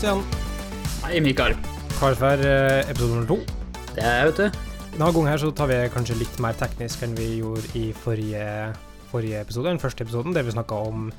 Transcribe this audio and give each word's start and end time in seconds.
Stian. 0.00 0.22
Hei, 1.04 1.18
Mikael. 1.20 1.52
Klar 1.98 2.14
for 2.16 2.40
eh, 2.40 2.86
episode 2.88 3.12
nummer 3.12 3.26
to. 3.28 3.34
Det 3.92 4.00
er, 4.00 4.14
jeg, 4.22 4.28
vet 4.30 4.38
du. 4.38 4.62
Denne 4.94 5.08
gangen 5.12 5.28
her 5.28 5.42
så 5.42 5.50
tar 5.52 5.68
vi 5.68 5.76
kanskje 5.92 6.16
litt 6.16 6.38
mer 6.40 6.56
teknisk 6.56 7.02
enn 7.04 7.12
vi 7.18 7.26
gjorde 7.42 7.68
i 7.76 7.82
forrige, 7.92 8.46
forrige 9.10 9.42
episode, 9.44 9.68
den 9.68 9.82
første 9.82 10.06
episoden, 10.06 10.32
der 10.32 10.46
vi 10.46 10.54
snakka 10.54 10.78
om 10.88 11.10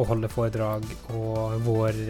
å 0.00 0.06
holde 0.08 0.32
foredrag 0.32 0.88
og 1.12 1.60
vår 1.66 2.00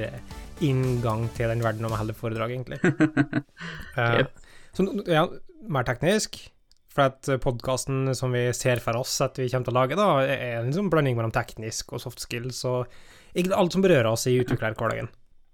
inngang 0.63 1.27
til 1.35 1.51
den 1.51 1.67
verden 1.67 1.91
om 1.91 1.97
å 1.97 2.01
holde 2.05 2.15
foredrag, 2.15 2.55
egentlig. 2.55 2.79
Eh, 3.99 4.21
Yep. 4.23 4.31
så 4.79 4.87
ja, 5.11 5.27
mer 5.67 5.91
teknisk. 5.91 6.39
For 6.95 7.09
at 7.11 7.27
podkasten 7.43 8.15
som 8.15 8.31
vi 8.39 8.45
ser 8.55 8.79
for 8.83 9.03
oss 9.03 9.17
at 9.27 9.43
vi 9.43 9.51
kommer 9.51 9.67
til 9.67 9.75
å 9.75 9.81
lage, 9.83 9.99
da, 9.99 10.13
er 10.31 10.61
en 10.63 10.71
sånn 10.79 10.95
blanding 10.95 11.19
mellom 11.19 11.35
teknisk 11.35 11.91
og 11.99 12.07
soft 12.07 12.23
skills 12.23 12.63
og 12.71 12.87
egentlig 13.35 13.59
alt 13.59 13.75
som 13.75 13.83
berører 13.83 14.13
oss 14.15 14.31
i 14.31 14.39
utviklerhverdagen. 14.39 15.11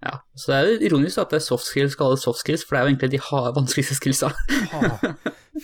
Ja, 0.06 0.20
så 0.38 0.52
det 0.52 0.56
er 0.56 0.69
jo 0.70 0.87
ironisk 0.91 1.19
at 1.19 1.33
det 1.34 1.41
er 1.41 1.45
soft 1.46 1.66
skills 1.66 1.96
kalles 1.98 2.23
soft 2.23 2.38
skills, 2.45 2.62
for 2.62 2.77
det 2.77 2.80
er 2.80 2.84
jo 2.87 2.91
egentlig 2.92 3.10
de 3.16 3.20
har 3.27 3.48
vanskeligste 3.56 3.97
skillsa. 3.98 4.28
Ah, 4.77 5.14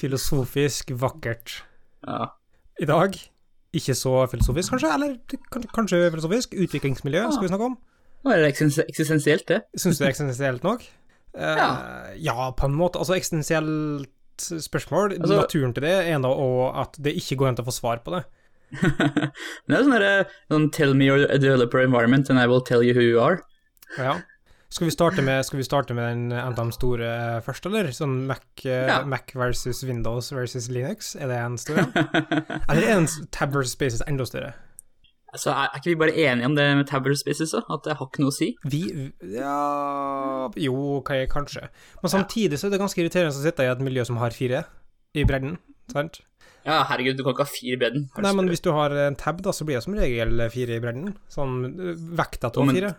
filosofisk 0.00 0.90
vakkert. 0.98 1.60
Ja. 2.06 2.26
I 2.82 2.88
dag 2.88 3.14
ikke 3.72 3.94
så 3.96 4.16
filosofisk, 4.32 4.72
kanskje? 4.74 4.90
Eller 4.96 5.14
kanskje 5.76 6.00
filosofisk? 6.10 6.56
Utviklingsmiljø 6.58 7.22
skal 7.30 7.46
vi 7.46 7.52
snakke 7.52 7.68
om. 7.70 7.76
Nå 8.24 8.32
er 8.34 8.42
det 8.42 8.50
eksistensielt, 8.88 9.46
det. 9.48 9.62
Syns 9.78 9.98
du 9.98 10.02
det 10.04 10.08
er 10.10 10.14
eksistensielt 10.16 10.66
nok? 10.66 10.82
Eh, 11.34 11.56
Ja. 11.56 11.70
ja, 12.16 12.50
på 12.52 12.66
en 12.68 12.74
måte. 12.76 12.98
Altså, 12.98 13.14
eksistensielt 13.16 14.08
spørsmål, 14.38 15.12
Altså- 15.20 15.40
naturen 15.40 15.72
til 15.74 15.82
det 15.82 15.94
er 16.08 16.18
òg 16.18 16.76
at 16.82 16.96
det 17.02 17.14
ikke 17.16 17.36
går 17.36 17.48
an 17.48 17.56
å 17.56 17.64
få 17.64 17.72
svar 17.72 18.02
på 18.04 18.16
det. 18.16 18.24
Men 18.82 19.68
det 19.68 19.76
er 19.78 19.82
sånn 19.84 19.92
derre 19.98 20.26
sånn, 20.50 20.70
Tell 20.72 20.94
me 20.94 21.04
your 21.04 21.26
developer 21.38 21.78
environment 21.80 22.30
and 22.30 22.38
I 22.40 22.46
will 22.46 22.62
tell 22.62 22.82
you 22.82 22.94
who 22.94 23.00
you 23.02 23.20
are. 23.20 23.42
Ja. 23.98 24.20
Skal 24.72 24.88
vi 24.88 24.92
starte 24.94 25.20
med, 25.24 25.42
skal 25.44 25.58
vi 25.60 25.64
starte 25.66 25.92
med 25.94 26.06
den, 26.08 26.20
en 26.32 26.46
av 26.48 26.54
de 26.56 26.72
store 26.72 27.08
først, 27.44 27.66
eller? 27.68 27.90
Sånn 27.92 28.22
Mac, 28.28 28.40
eh, 28.64 28.86
Ja. 28.88 29.02
Mac 29.04 29.34
versus 29.36 29.82
Windows 29.84 30.30
versus 30.32 30.70
Linux, 30.72 31.14
er 31.16 31.28
det 31.28 31.36
en 31.36 31.58
stor 31.60 31.82
en? 31.82 31.92
Eller 32.70 32.82
er 32.86 32.94
en 32.96 33.08
Tab 33.30 33.52
versus 33.52 33.74
Spaces 33.76 34.00
enda 34.08 34.24
større? 34.24 34.54
Altså, 35.32 35.48
er, 35.52 35.68
er 35.72 35.80
ikke 35.80 35.90
vi 35.92 35.98
bare 36.00 36.16
enige 36.16 36.48
om 36.48 36.56
det 36.56 36.64
med 36.76 36.86
Tab 36.88 37.04
versus 37.04 37.20
spaces, 37.24 37.52
da? 37.52 37.60
At 37.72 37.84
det 37.84 37.98
har 37.98 38.08
ikke 38.08 38.24
noe 38.24 38.32
å 38.32 38.36
si? 38.36 38.50
Vi 38.68 38.82
Ja 39.34 40.48
Jo, 40.60 40.74
okay, 40.98 41.26
kanskje. 41.28 41.66
Men 42.02 42.12
samtidig 42.12 42.58
så 42.60 42.68
er 42.68 42.74
det 42.74 42.80
ganske 42.82 43.00
irriterende 43.00 43.32
å 43.32 43.44
sitte 43.44 43.64
i 43.64 43.70
et 43.72 43.84
miljø 43.84 44.04
som 44.08 44.20
har 44.20 44.32
fire 44.36 44.64
i 45.16 45.24
bredden, 45.28 45.58
sant? 45.92 46.20
Ja, 46.64 46.78
herregud, 46.88 47.16
du 47.18 47.24
kan 47.26 47.34
ikke 47.34 47.44
ha 47.44 47.50
fire 47.50 47.74
i 47.76 47.80
bredden. 47.80 48.04
Nei, 48.22 48.32
men 48.38 48.48
hvis 48.48 48.62
du 48.64 48.70
har 48.72 48.92
en 49.08 49.16
tab, 49.18 49.40
da, 49.44 49.52
så 49.52 49.64
blir 49.68 49.76
det 49.80 49.84
som 49.84 49.96
regel 49.98 50.40
fire 50.54 50.76
i 50.78 50.80
bredden. 50.84 51.12
Sånn 51.32 51.58
øh, 51.74 51.92
vekta 52.16 52.52
men- 52.62 52.76
fire. 52.78 52.92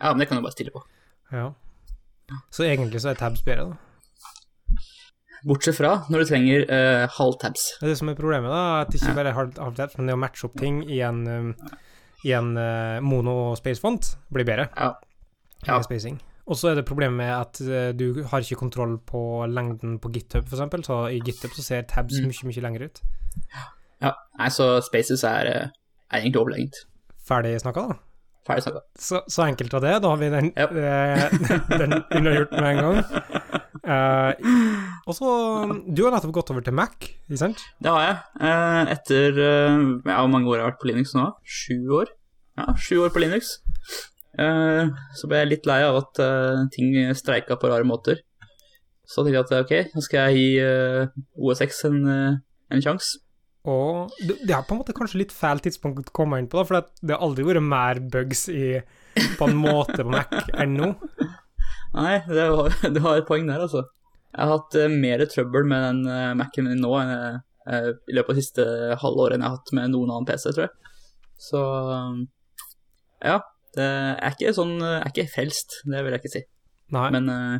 Ja, 0.00 0.10
men 0.12 0.18
det 0.20 0.28
kan 0.28 0.36
du 0.40 0.44
bare 0.44 0.52
stille 0.52 0.72
på. 0.74 0.82
Ja. 1.32 1.48
Så 2.50 2.64
egentlig 2.66 3.00
så 3.02 3.10
er 3.12 3.18
tabs 3.20 3.42
bedre, 3.46 3.70
da. 3.70 3.76
Bortsett 5.46 5.76
fra 5.78 5.90
når 6.10 6.22
du 6.24 6.28
trenger 6.30 6.62
uh, 6.66 7.04
halvtabs. 7.18 7.66
Det 7.78 7.86
er 7.86 7.92
det 7.92 7.98
som 8.00 8.08
er 8.10 8.16
problemet, 8.18 8.50
da, 8.50 8.62
at 8.82 8.90
det 8.90 8.98
ikke 9.00 9.14
bare 9.18 9.30
er 9.30 9.36
halv- 9.36 9.76
tabs, 9.76 9.94
men 9.98 10.08
det 10.08 10.16
å 10.16 10.20
matche 10.22 10.46
opp 10.48 10.56
ting 10.58 10.80
i 10.90 11.00
en, 11.06 11.20
um, 11.28 11.50
i 12.26 12.32
en 12.34 12.48
uh, 12.58 12.98
mono 13.04 13.54
space 13.58 13.82
font 13.84 14.08
blir 14.34 14.46
bedre. 14.48 14.68
Ja. 14.74 14.94
Ja. 15.68 15.78
Spacing. 15.84 16.18
Og 16.46 16.58
så 16.58 16.70
er 16.70 16.78
det 16.78 16.86
problemet 16.86 17.18
med 17.18 17.30
at 17.34 17.60
uh, 17.62 17.92
du 17.94 18.22
har 18.30 18.42
ikke 18.42 18.58
kontroll 18.58 18.96
på 19.06 19.20
lengden 19.50 19.98
på 20.02 20.10
GitHub, 20.14 20.46
eksempel, 20.46 20.82
så 20.86 21.04
i 21.14 21.20
GitHub 21.22 21.54
så 21.54 21.62
ser 21.68 21.86
tabs 21.90 22.18
Mm. 22.22 22.26
mye, 22.32 22.50
mye 22.50 22.64
lenger 22.66 22.86
ut. 22.88 23.00
Ja, 24.02 24.12
nei, 24.38 24.48
så 24.50 24.80
spaces 24.84 25.22
er, 25.24 25.48
er 26.10 26.18
egentlig 26.20 26.40
overlegent. 26.42 26.82
Ferdig 27.26 27.54
snakka, 27.62 27.86
da. 27.92 28.00
Ferdig 28.46 28.62
snakka. 28.62 28.82
Så, 28.98 29.20
så 29.26 29.42
enkelt 29.46 29.72
var 29.74 29.82
det. 29.82 29.94
Da 30.04 30.10
har 30.12 30.20
vi 30.20 30.30
den, 30.30 30.52
yep. 30.54 30.74
eh, 30.86 31.78
den 31.80 31.96
unnagjort 32.14 32.52
med 32.54 32.68
en 32.70 32.82
gang. 32.84 32.98
Eh, 33.86 34.46
og 35.06 35.14
så 35.14 35.30
Du 35.86 36.04
har 36.04 36.14
nettopp 36.14 36.34
gått 36.34 36.52
over 36.54 36.64
til 36.66 36.74
Mac, 36.74 36.94
ikke 37.26 37.40
sant? 37.42 37.64
Det 37.82 37.92
har 37.92 38.04
jeg. 38.04 38.16
Eh, 38.48 38.92
etter 38.94 39.40
eh, 39.42 39.80
ja, 40.06 40.20
Hvor 40.20 40.30
mange 40.32 40.50
år 40.50 40.58
jeg 40.58 40.64
har 40.64 40.70
jeg 40.70 40.72
vært 40.74 40.82
på 40.84 40.90
Linux 40.92 41.16
nå? 41.18 41.26
Sju 41.58 41.76
år? 42.00 42.14
Ja, 42.58 42.70
sju 42.80 42.94
år 43.04 43.12
på 43.14 43.22
Linux. 43.22 43.56
Eh, 44.38 44.94
så 45.18 45.30
ble 45.30 45.42
jeg 45.42 45.52
litt 45.52 45.68
lei 45.68 45.82
av 45.86 46.00
at 46.04 46.22
ting 46.74 46.94
streika 47.18 47.58
på 47.58 47.70
rare 47.72 47.86
måter. 47.88 48.22
Så 49.06 49.22
tenkte 49.22 49.38
jeg 49.38 49.46
at 49.46 49.54
ok, 49.60 49.94
nå 49.94 50.02
skal 50.02 50.30
jeg 50.30 50.40
gi 50.40 51.20
OSX 51.38 51.84
en, 51.90 52.00
en 52.06 52.82
sjanse. 52.82 53.25
Og 53.66 54.12
det, 54.22 54.36
det 54.46 54.54
er 54.54 54.62
på 54.66 54.76
en 54.76 54.80
måte 54.80 54.94
kanskje 54.94 55.24
litt 55.24 55.34
feil 55.34 55.60
tidspunkt 55.62 56.12
å 56.12 56.14
komme 56.14 56.38
inn 56.38 56.46
på, 56.50 56.60
da, 56.60 56.66
for 56.68 56.86
det 57.02 57.16
har 57.16 57.24
aldri 57.24 57.46
vært 57.48 57.66
mer 57.66 58.00
bugs 58.12 58.46
i, 58.52 58.76
på 59.38 59.48
en 59.48 59.58
måte 59.58 60.04
på 60.04 60.12
Mac 60.12 60.52
enn 60.54 60.76
nå. 60.78 60.92
Nei, 61.96 62.14
det 62.28 62.46
var, 62.52 62.78
du 62.94 63.02
har 63.02 63.18
et 63.18 63.28
poeng 63.28 63.48
der, 63.48 63.64
altså. 63.66 63.86
Jeg 64.36 64.44
har 64.44 64.52
hatt 64.52 64.78
uh, 64.78 64.86
mer 64.92 65.24
trøbbel 65.32 65.66
med 65.66 65.84
den 65.88 66.00
uh, 66.10 66.32
Mac-en 66.38 66.68
min 66.68 66.82
nå 66.84 66.92
enn 67.00 67.12
eh, 67.16 67.92
i 68.06 68.14
løpet 68.14 68.34
av 68.34 68.38
siste 68.38 68.64
halvåret 69.02 69.38
enn 69.38 69.42
jeg 69.42 69.50
har 69.50 69.56
hatt 69.58 69.72
med 69.78 69.94
noen 69.94 70.12
annen 70.12 70.28
PC, 70.28 70.50
tror 70.52 70.68
jeg. 70.68 70.92
Så 71.42 71.62
um, 71.90 72.26
ja. 73.24 73.40
Det 73.76 73.84
er 73.84 74.32
ikke 74.32 74.54
sånn 74.56 74.78
er 74.80 75.02
ikke 75.10 75.26
frelst, 75.28 75.82
det 75.84 75.98
vil 76.04 76.14
jeg 76.14 76.22
ikke 76.22 76.32
si. 76.32 76.40
Nei. 76.94 77.08
Men 77.12 77.26
eh, 77.32 77.56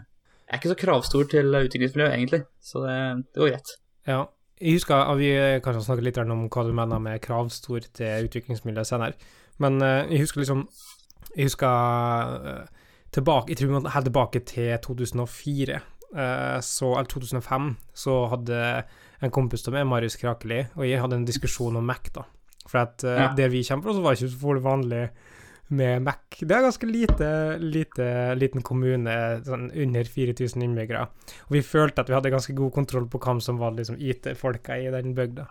jeg 0.46 0.54
er 0.54 0.60
ikke 0.60 0.70
så 0.70 0.78
kravstor 0.80 1.26
til 1.32 1.58
utviklingsmiljøet, 1.58 2.14
egentlig, 2.14 2.42
så 2.62 2.84
det, 2.86 2.96
det 3.34 3.42
går 3.42 3.50
greit. 3.52 3.72
Ja. 4.06 4.20
Jeg 4.60 4.78
husker 4.78 5.14
Vi 5.18 5.30
kanskje 5.64 5.84
snakket 5.84 6.04
litt 6.06 6.18
om 6.22 6.46
hva 6.48 6.64
du 6.64 6.72
mener 6.76 7.02
med 7.02 7.20
kravstor 7.24 7.84
til 7.96 8.28
utviklingsmiljø 8.28 8.84
senere, 8.88 9.12
men 9.58 9.80
eh, 9.84 10.06
jeg 10.14 10.24
husker 10.24 10.40
liksom 10.40 10.62
Jeg 11.36 11.50
husker 11.50 12.38
eh, 12.52 12.86
tilbake 13.12 13.52
Jeg 13.52 13.58
tror 13.60 13.68
vi 13.68 13.74
må 13.76 13.92
helt 13.92 14.08
tilbake 14.08 14.40
til 14.48 14.72
2004, 14.84 15.80
eh, 16.16 16.60
så, 16.64 16.92
eller 16.96 17.10
2005, 17.12 17.68
så 17.94 18.16
hadde 18.32 18.62
en 19.24 19.32
kompis 19.32 19.64
av 19.68 19.72
meg, 19.76 19.86
Marius 19.88 20.16
Krakeli, 20.20 20.62
og 20.76 20.84
jeg 20.88 21.00
hadde 21.00 21.16
en 21.16 21.28
diskusjon 21.28 21.76
om 21.78 21.84
Mac, 21.88 22.10
da. 22.12 22.26
For 22.68 22.82
at 22.82 23.04
eh, 23.04 23.16
Ja. 23.22 23.30
der 23.36 23.48
vi 23.48 23.62
kommer 23.64 23.84
fra, 23.84 23.94
så 23.96 24.02
var 24.04 24.14
det 24.14 24.22
ikke 24.22 24.34
så 24.40 24.60
vanlig 24.64 25.02
med 25.68 26.02
Mac. 26.06 26.38
Det 26.38 26.54
er 26.54 26.62
ganske 26.62 26.86
lite, 26.86 27.28
lite 27.58 28.06
liten 28.38 28.62
kommune, 28.66 29.16
sånn 29.46 29.68
under 29.74 30.08
4000 30.10 30.62
innbyggere. 30.62 31.06
Og 31.48 31.56
vi 31.58 31.62
følte 31.66 32.02
at 32.02 32.10
vi 32.10 32.16
hadde 32.16 32.32
ganske 32.34 32.54
god 32.56 32.72
kontroll 32.74 33.08
på 33.10 33.20
hvem 33.22 33.42
som 33.42 33.58
var 33.58 33.74
liksom 33.74 33.98
IT-folka 33.98 34.78
i 34.78 34.90
den 34.94 35.14
bygda. 35.16 35.48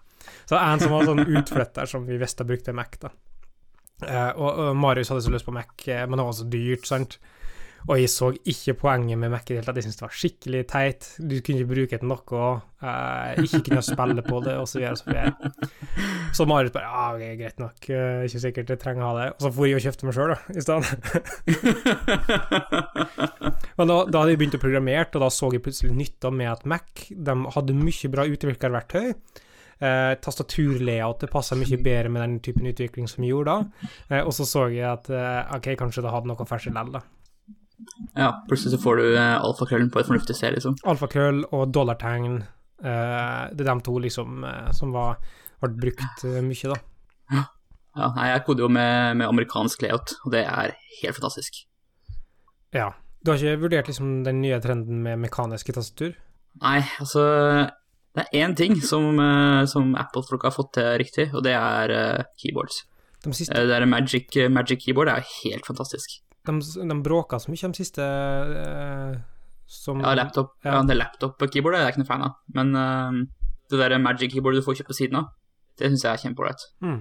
Så 0.50 0.58
en 0.58 0.82
som 0.82 0.96
var 0.96 1.08
sånn 1.10 1.26
utflytter 1.26 1.90
som 1.90 2.08
vi 2.08 2.20
visste 2.22 2.48
brukte 2.48 2.76
Mac, 2.76 2.96
da. 3.02 3.12
Eh, 4.04 4.32
og, 4.36 4.50
og 4.50 4.76
Marius 4.80 5.12
hadde 5.12 5.24
så 5.24 5.34
lyst 5.34 5.48
på 5.48 5.56
Mac, 5.56 5.76
eh, 5.88 6.06
men 6.08 6.20
det 6.20 6.28
var 6.28 6.38
så 6.40 6.48
dyrt, 6.52 6.88
sant. 6.88 7.20
Og 7.86 8.00
jeg 8.00 8.10
så 8.10 8.32
ikke 8.50 8.74
poenget 8.80 9.20
med 9.22 9.30
Mac 9.30 9.44
i 9.46 9.54
det 9.54 9.60
hele 9.60 9.68
tatt. 9.68 9.78
Jeg 9.78 9.86
syntes 9.86 10.00
det 10.00 10.06
var 10.06 10.16
skikkelig 10.18 10.62
teit. 10.72 11.10
Du 11.22 11.36
kunne 11.38 11.62
ikke 11.62 11.70
bruke 11.70 11.92
det 11.92 12.00
til 12.02 12.10
noe, 12.10 12.48
eh, 12.82 13.44
ikke 13.46 13.62
kunne 13.68 13.84
spille 13.86 14.24
på 14.26 14.40
det, 14.46 14.56
osv. 14.58 14.66
Så, 14.66 14.80
videre, 14.80 14.94
og 14.96 14.98
så, 14.98 16.40
så 16.40 16.48
Marius 16.50 16.74
bare 16.74 16.90
Ja, 16.90 17.04
okay, 17.14 17.38
greit 17.38 17.62
nok, 17.62 17.78
eh, 17.94 18.26
ikke 18.26 18.42
sikkert 18.42 18.74
jeg 18.74 18.82
trenger 18.82 19.06
å 19.06 19.12
ha 19.12 19.16
det. 19.20 19.28
Og 19.36 19.46
så 19.46 19.54
for 19.54 19.70
jeg 19.70 19.78
og 19.78 19.86
kjøpte 19.86 20.10
meg 20.10 20.18
sjøl, 20.18 20.34
da, 20.34 20.40
i 20.50 20.66
stedet. 20.66 20.90
Men 23.78 23.92
da, 23.92 23.98
da 24.10 24.22
hadde 24.22 24.34
jeg 24.34 24.42
begynt 24.42 24.58
å 24.58 24.66
programmere, 24.66 25.10
og 25.14 25.26
da 25.28 25.30
så 25.34 25.54
jeg 25.54 25.66
plutselig 25.66 25.94
nytta 25.94 26.34
med 26.34 26.54
at 26.56 26.66
Mac 26.66 27.10
de 27.10 27.40
hadde 27.54 27.78
mye 27.78 28.14
bra 28.18 28.26
utviklerverktøy. 28.34 29.12
Eh, 29.84 30.14
Tastaturlayoutet 30.24 31.30
passa 31.30 31.58
mye 31.60 31.78
bedre 31.84 32.10
med 32.10 32.24
den 32.24 32.40
typen 32.40 32.66
utvikling 32.70 33.10
som 33.12 33.26
vi 33.26 33.34
gjorde 33.34 33.52
da. 33.52 33.90
Eh, 34.10 34.24
og 34.24 34.32
så 34.34 34.48
så 34.48 34.70
jeg 34.72 34.88
at 34.88 35.12
eh, 35.12 35.58
ok, 35.58 35.76
kanskje 35.80 36.06
det 36.06 36.14
hadde 36.16 36.32
noe 36.32 36.48
for 36.48 36.58
seg 36.58 36.74
likevel, 36.74 36.98
da. 36.98 37.04
Ja, 38.16 38.30
plutselig 38.50 38.76
så 38.76 38.82
får 38.82 39.02
du 39.02 39.06
uh, 39.16 39.38
alfakrøllen 39.44 39.92
på 39.94 40.02
et 40.02 40.10
fornuftig 40.10 40.36
sted, 40.38 40.56
liksom. 40.58 40.78
Alfakrøll 40.88 41.44
og 41.52 41.68
dollartegn, 41.76 42.40
eh, 42.84 43.42
det 43.52 43.66
er 43.66 43.72
de 43.72 43.76
to 43.86 43.98
liksom 44.04 44.46
eh, 44.48 44.72
som 44.76 44.96
var, 44.96 45.20
ble 45.64 45.74
brukt 45.88 46.26
eh, 46.28 46.42
mye, 46.46 46.74
da. 46.74 47.46
Ja, 47.96 48.10
nei, 48.12 48.28
jeg 48.34 48.44
koder 48.48 48.66
jo 48.66 48.74
med, 48.76 49.16
med 49.22 49.30
amerikansk 49.30 49.86
layout, 49.86 50.18
og 50.26 50.34
det 50.36 50.44
er 50.44 50.76
helt 51.00 51.16
fantastisk. 51.16 51.62
Ja. 52.76 52.92
Du 53.24 53.32
har 53.32 53.40
ikke 53.40 53.64
vurdert 53.64 53.88
liksom 53.90 54.20
den 54.26 54.42
nye 54.44 54.60
trenden 54.62 55.00
med 55.06 55.22
mekaniske 55.24 55.74
tastatur? 55.74 56.14
Nei, 56.62 56.82
altså 57.02 57.24
Det 58.16 58.24
er 58.24 58.46
én 58.46 58.54
ting 58.56 58.78
som, 58.80 59.18
eh, 59.20 59.66
som 59.68 59.96
Apple-folk 60.00 60.44
har 60.48 60.54
fått 60.56 60.76
til 60.78 60.92
riktig, 61.02 61.26
og 61.34 61.44
det 61.44 61.56
er 61.58 61.92
eh, 61.92 62.28
keyboards. 62.40 62.84
De, 63.24 63.34
siste, 63.34 63.56
Eh, 63.56 63.66
det 63.66 63.74
der 63.74 63.86
Magic, 63.86 64.30
Magic 64.50 64.86
Keyboard 64.86 65.10
er 65.12 65.26
helt 65.44 65.66
fantastisk. 65.66 66.22
De, 66.48 66.60
de 66.92 66.98
bråka 67.06 67.40
så 67.42 67.52
mye 67.54 67.70
de 67.72 67.80
siste 67.80 68.04
eh, 68.06 69.16
som 69.68 70.00
Ja, 70.04 70.14
laptop, 70.18 70.54
Ja. 70.64 70.78
ja. 70.78 70.84
det 70.86 70.98
laptop-keyboardet 71.00 71.80
er 71.80 71.86
jeg 71.88 71.96
ikke 71.96 72.04
noe 72.04 72.12
fan 72.12 72.26
av, 72.28 72.36
men 72.54 72.76
uh, 72.78 73.26
det 73.72 73.80
der 73.82 73.98
Magic 73.98 74.32
Keyboardet 74.34 74.62
du 74.62 74.66
får 74.68 74.78
kjøpt 74.82 74.92
på 74.94 74.98
siden 75.00 75.18
av, 75.24 75.32
det 75.80 75.90
syns 75.90 76.04
jeg 76.06 76.12
er 76.14 76.22
kjempeålreit. 76.24 76.66
Mm. 76.86 77.00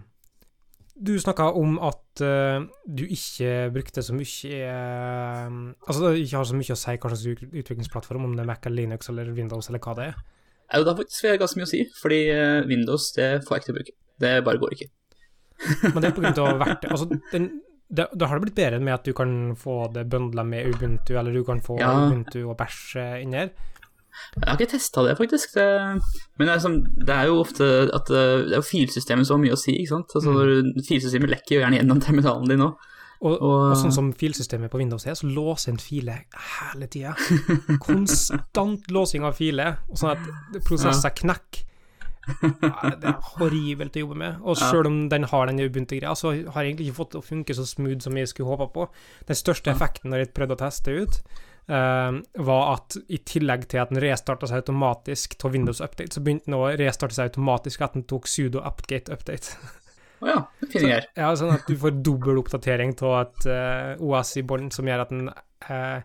Du 1.04 1.10
snakka 1.18 1.48
om 1.58 1.74
at 1.82 2.22
uh, 2.22 2.64
du 2.86 3.02
ikke 3.04 3.50
brukte 3.74 4.02
så 4.06 4.14
mye 4.14 4.60
uh, 4.70 5.74
Altså 5.88 6.04
det 6.06 6.22
ikke 6.22 6.38
har 6.38 6.46
så 6.48 6.54
mye 6.56 6.76
å 6.76 6.78
si 6.78 6.94
hva 6.94 7.10
slags 7.10 7.26
ut- 7.26 7.56
utviklingsplattform, 7.60 8.24
om 8.30 8.36
det 8.38 8.44
er 8.44 8.48
Mac 8.52 8.64
eller 8.64 8.80
Linux 8.84 9.10
eller 9.12 9.32
Windows 9.36 9.68
eller 9.68 9.82
hva 9.82 9.94
det 9.98 10.06
er. 10.12 10.20
Ja, 10.72 10.80
det 10.80 10.88
har 10.88 10.96
faktisk 11.02 11.26
ganske 11.42 11.58
mye 11.60 11.66
å 11.68 11.72
si, 11.74 11.82
fordi 12.00 12.20
Windows 12.70 13.10
det 13.18 13.28
får 13.44 13.56
jeg 13.58 13.60
ikke 13.60 13.66
til 13.68 13.74
å 13.74 13.78
bruke. 13.80 13.96
Det 14.24 14.32
bare 14.46 14.60
går 14.62 14.76
ikke. 14.78 14.88
Men 15.92 16.00
det 16.00 16.08
er 16.08 16.14
på 16.16 16.22
grunn 16.24 16.38
av 16.46 16.56
verktøy 16.64 16.88
Altså, 16.94 17.06
den, 17.34 17.50
da 17.94 18.26
har 18.30 18.38
det 18.40 18.46
blitt 18.48 18.56
bedre 18.58 18.80
med 18.82 18.94
at 18.94 19.04
du 19.06 19.12
kan 19.16 19.54
få 19.60 19.92
det 19.94 20.06
bøndla 20.10 20.44
med 20.46 20.72
Ubuntu, 20.74 21.12
eller 21.18 21.32
du 21.32 21.44
kan 21.46 21.60
få 21.62 21.78
Ja. 21.80 21.92
Ubuntu 22.08 22.40
og 22.48 22.56
bæsj 22.58 22.96
eh, 23.02 23.22
inni 23.22 23.36
her. 23.42 23.50
Jeg 24.38 24.46
har 24.46 24.54
ikke 24.60 24.70
testa 24.76 25.02
det, 25.02 25.16
faktisk. 25.18 25.54
Det, 25.56 25.64
men 26.38 26.46
det 26.46 26.52
er, 26.54 26.58
som, 26.62 26.76
det 26.84 27.10
er 27.14 27.26
jo 27.26 27.40
ofte 27.42 27.66
at 27.92 28.10
eh, 28.14 28.44
det 28.46 28.54
er 28.54 28.60
jo 28.60 28.66
filsystemet 28.68 29.26
som 29.26 29.40
har 29.40 29.42
mye 29.46 29.56
å 29.56 29.58
si, 29.58 29.74
ikke 29.80 29.90
sant. 29.90 30.14
Altså, 30.14 30.30
mm. 30.30 30.82
Filsystemet 30.86 31.32
lekker 31.32 31.56
jo 31.56 31.62
gjerne 31.64 31.80
gjennom 31.80 32.02
terminalen 32.04 32.48
din 32.52 32.62
òg. 32.68 32.90
Og, 33.24 33.32
Og- 33.40 33.42
og 33.72 33.76
sånn 33.80 33.92
som 33.94 34.12
filsystemet 34.12 34.70
på 34.70 34.78
Windows 34.78 35.06
er, 35.06 35.14
så 35.18 35.26
låser 35.26 35.72
en 35.72 35.78
file 35.82 36.16
hele 36.60 36.86
tida. 36.92 37.14
Konstant 37.86 38.90
låsing 38.92 39.24
av 39.26 39.34
filer, 39.38 39.78
og 39.90 39.96
sånn 39.98 40.12
at 40.14 40.62
prosesser 40.66 41.14
knekker. 41.22 41.64
Det 42.24 43.08
er 43.10 43.16
horribelt 43.34 43.96
å 43.96 44.04
jobbe 44.04 44.18
med. 44.20 44.42
Og 44.42 44.58
sjøl 44.60 44.88
om 44.88 45.00
den 45.12 45.26
har 45.30 45.48
den 45.50 45.62
Ubuntu-greia, 45.64 46.14
så 46.18 46.32
har 46.32 46.64
jeg 46.64 46.74
egentlig 46.74 46.90
ikke 46.90 47.00
fått 47.02 47.14
det 47.14 47.20
å 47.20 47.26
funke 47.26 47.56
så 47.56 47.66
smooth 47.68 48.04
som 48.04 48.16
jeg 48.18 48.30
skulle 48.30 48.54
håpa 48.54 48.70
på. 48.74 48.86
Den 49.28 49.38
største 49.38 49.72
effekten 49.74 50.12
når 50.12 50.24
jeg 50.24 50.32
prøvde 50.36 50.56
å 50.56 50.62
teste 50.64 50.96
ut, 50.96 51.20
uh, 51.68 52.18
var 52.48 52.66
at 52.74 52.98
i 53.08 53.20
tillegg 53.28 53.68
til 53.70 53.82
at 53.84 53.92
den 53.92 54.02
restarta 54.04 54.48
seg 54.50 54.64
automatisk 54.64 55.38
til 55.40 55.54
Windows 55.56 55.82
Update, 55.84 56.16
så 56.16 56.24
begynte 56.24 56.48
den 56.48 56.58
å 56.58 56.66
restarte 56.80 57.16
seg 57.16 57.32
automatisk 57.32 57.84
at 57.84 57.96
den 57.98 58.06
tok 58.10 58.28
sudo 58.30 58.64
upgate 58.64 59.12
update. 59.14 59.56
Å 60.24 60.30
ja, 60.30 60.42
det 60.60 60.70
finner 60.72 60.88
jeg 60.88 61.00
her. 61.02 61.08
Ja, 61.20 61.32
sånn 61.36 61.52
at 61.52 61.66
du 61.68 61.76
får 61.80 61.98
dobbel 62.04 62.38
oppdatering 62.40 62.94
av 63.04 63.16
et 63.20 63.48
uh, 63.50 64.04
OS 64.04 64.36
i 64.40 64.44
bånn, 64.46 64.70
som 64.72 64.88
gjør 64.88 65.04
at 65.04 65.12
den 65.12 65.28
uh, 65.28 65.98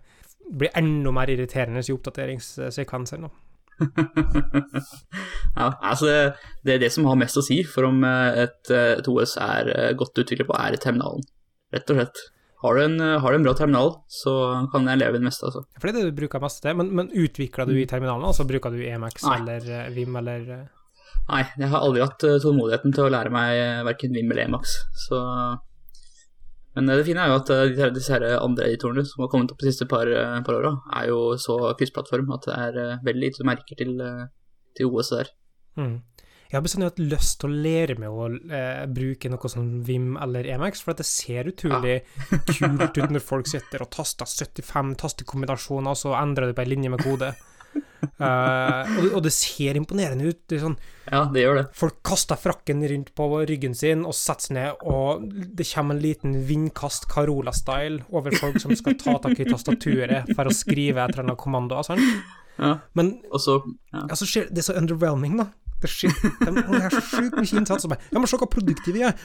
blir 0.50 0.74
enda 0.76 1.14
mer 1.16 1.32
irriterende 1.32 1.84
i 1.86 1.94
oppdateringssekvenser 1.96 3.22
nå. 3.22 3.30
ja, 5.60 5.68
altså 5.80 6.10
det, 6.66 6.74
er 6.74 6.82
det 6.84 6.92
som 6.94 7.08
har 7.10 7.20
mest 7.20 7.40
å 7.40 7.46
si 7.46 7.62
for 7.68 7.88
om 7.90 8.04
eh, 8.08 8.44
et, 8.46 8.72
eh, 8.74 8.98
et 8.98 9.08
OS 9.12 9.38
er 9.44 9.72
eh, 9.76 9.94
godt 10.00 10.20
utviklet 10.24 10.50
på, 10.50 10.58
er 10.58 10.78
terminalen. 10.82 11.24
Rett 11.76 11.94
og 11.94 12.00
slett. 12.00 12.22
Har 12.60 12.76
du, 12.76 12.84
en, 12.84 13.00
har 13.00 13.32
du 13.32 13.38
en 13.38 13.46
bra 13.46 13.54
terminal, 13.56 13.94
så 14.12 14.34
kan 14.74 14.90
jeg 14.90 15.00
leve 15.00 15.16
i 15.16 15.22
det 15.22 15.30
meste, 15.30 15.48
altså. 15.48 15.64
For 15.78 15.88
det 15.88 15.94
er 15.94 16.00
det 16.02 16.12
du 16.12 16.18
bruker 16.18 16.44
mest 16.44 16.60
til. 16.66 16.76
Men, 16.76 16.90
men 16.98 17.14
utvikler 17.16 17.70
du 17.70 17.78
i 17.80 17.88
terminalen, 17.88 18.28
altså 18.28 18.44
bruker 18.50 18.74
du 18.76 18.82
EMX 18.84 19.24
Nei. 19.30 19.38
eller 19.40 19.96
Vim 19.96 20.20
eller 20.20 20.44
Nei, 21.30 21.44
jeg 21.62 21.70
har 21.72 21.86
aldri 21.86 22.02
hatt 22.04 22.26
tålmodigheten 22.44 22.94
til 22.96 23.06
å 23.06 23.12
lære 23.14 23.32
meg 23.32 23.86
verken 23.88 24.16
Vim 24.18 24.32
eller 24.34 24.50
Emax, 24.50 24.76
så 25.06 25.22
Men 26.80 26.94
eh, 26.94 27.02
det 27.02 27.08
fine 27.10 27.26
er 27.26 27.34
jo 27.34 27.40
at 27.42 27.52
eh, 27.52 27.90
disse, 27.96 28.16
her 28.16 28.26
andre 28.40 28.70
editorene 28.72 29.04
som 29.08 29.26
har 29.26 29.32
kommet 29.32 29.52
opp 29.52 29.60
de 29.60 29.72
siste 29.72 29.90
par, 29.92 30.10
par 30.48 30.60
åra, 30.62 30.78
er 31.02 31.10
jo 31.12 31.36
så 31.42 31.60
kryssplattform 31.80 32.32
at 32.38 32.48
det 32.48 32.60
er 32.68 33.04
veldig 33.06 33.26
lite 33.26 33.44
du 33.44 33.50
merker 33.52 33.80
til, 33.84 34.00
eh, 34.06 34.30
til 34.80 34.94
OS 34.94 35.12
der. 35.18 35.36
mm. 35.82 35.98
Jeg 36.50 36.58
har 36.58 36.64
bestandig 36.66 36.88
hatt 36.90 37.02
lyst 37.12 37.36
til 37.38 37.52
å 37.52 37.58
lære 37.62 37.96
meg 38.02 38.10
å 38.10 38.24
eh, 38.58 38.86
bruke 38.90 39.30
noe 39.30 39.50
som 39.54 39.68
Vim 39.86 40.16
eller 40.18 40.48
Emax, 40.50 40.82
for 40.82 40.96
at 40.96 41.04
det 41.04 41.06
ser 41.06 41.46
utrolig 41.52 42.00
kult 42.48 42.98
ut 42.98 43.14
når 43.14 43.22
folk 43.22 43.52
sitter 43.52 43.84
og 43.86 43.92
taster 43.94 44.26
75 44.26 44.96
tastekombinasjoner, 44.98 45.94
og 45.94 46.00
så 46.00 46.16
endrer 46.18 46.50
det 46.50 46.56
på 46.58 46.66
ei 46.66 46.72
linje 46.72 46.90
med 46.90 47.06
kode. 47.06 47.30
Eh, 48.20 48.90
og, 48.98 49.04
det- 49.04 49.12
og 49.16 49.22
det 49.24 49.32
ser 49.36 49.76
imponerende 49.80 50.28
ut. 50.30 50.40
Det 50.48 50.58
er 50.58 50.64
sånn 50.66 50.78
Ja, 51.12 51.22
det 51.34 51.42
gjør 51.44 51.56
det. 51.60 51.64
Folk 51.76 51.98
kaster 52.06 52.36
frakken 52.40 52.82
rundt 52.92 53.14
på 53.16 53.28
ryggen 53.50 53.74
sin 53.76 54.06
og 54.08 54.14
setter 54.16 54.46
seg 54.50 54.56
ned, 54.58 54.84
og 54.88 55.24
det 55.56 55.68
kommer 55.72 55.96
en 55.96 56.02
liten 56.04 56.36
vindkast 56.48 57.08
Carola-style 57.12 58.04
over 58.12 58.36
folk 58.40 58.60
som 58.64 58.76
skal 58.76 58.96
ta 59.00 59.18
tak 59.24 59.40
i 59.40 59.48
tastaturet 59.48 60.32
for 60.36 60.48
å 60.52 60.54
skrive 60.56 61.02
et 61.04 61.16
eller 61.16 61.28
annet 61.30 61.40
kommando. 61.42 61.80
Sånn. 61.88 62.04
Ja. 62.60 62.74
Men 63.00 63.22
Og 63.32 63.40
så 63.44 63.58
ja. 63.94 64.04
altså, 64.10 64.28
det 64.52 64.60
er 64.64 64.68
så 64.72 64.76
underwhelming, 64.80 65.38
da. 65.40 65.50
Det, 65.80 65.88
skjer, 65.88 66.12
de, 66.44 66.52
de 66.52 66.64
har 66.84 66.92
så 66.92 67.00
sjukt 67.08 67.38
mye 67.40 67.60
innsats. 67.62 67.86
og 67.88 67.94
bare, 67.96 68.04
Ja, 68.12 68.20
men 68.20 68.28
se 68.28 68.36
hvor 68.40 68.50
produktive 68.52 68.98
vi 69.00 69.06
er! 69.08 69.16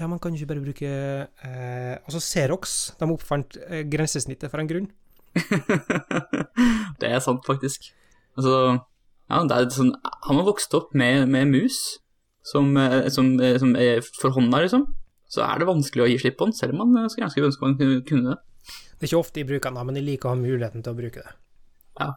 Ja, 0.00 0.06
man 0.08 0.18
kan 0.22 0.34
ikke 0.34 0.48
bare 0.48 0.62
bruke 0.64 0.88
eh, 0.88 1.96
Altså, 2.06 2.20
Xerox 2.24 2.76
de 3.00 3.08
oppfant 3.12 3.58
eh, 3.68 3.82
grensesnittet 3.90 4.50
for 4.50 4.62
en 4.62 4.70
grunn. 4.70 4.88
Det 7.00 7.08
er 7.08 7.20
sant, 7.22 7.44
faktisk. 7.46 7.90
Altså, 8.38 8.54
ja, 9.30 9.40
det 9.46 9.56
er 9.56 9.68
sånn 9.74 9.92
Har 10.02 10.46
vokst 10.46 10.74
opp 10.74 10.94
med, 10.96 11.28
med 11.30 11.50
mus 11.52 12.00
som, 12.42 12.76
eh, 12.76 13.08
som, 13.08 13.40
eh, 13.40 13.58
som 13.58 13.74
er 13.76 14.00
for 14.02 14.34
hånda, 14.34 14.62
liksom, 14.64 14.86
så 15.30 15.44
er 15.46 15.60
det 15.60 15.68
vanskelig 15.68 16.04
å 16.04 16.08
gi 16.10 16.18
slipp 16.22 16.38
på 16.40 16.48
den, 16.48 16.56
selv 16.56 16.74
om 16.74 16.82
man 16.84 17.04
eh, 17.04 17.10
skulle 17.12 17.28
ganske 17.28 17.46
ønske 17.50 17.66
man 17.66 17.76
kunne- 18.06 18.30
det. 18.30 18.38
Det 18.98 19.06
er 19.06 19.08
ikke 19.10 19.24
ofte 19.24 19.40
de 19.40 19.48
bruker 19.48 19.72
den, 19.72 19.86
men 19.86 19.94
de 19.94 20.00
liker 20.04 20.28
å 20.28 20.34
ha 20.34 20.40
muligheten 20.40 20.82
til 20.84 20.92
å 20.92 20.98
bruke 20.98 21.22
det. 21.24 21.34
Ja. 22.00 22.08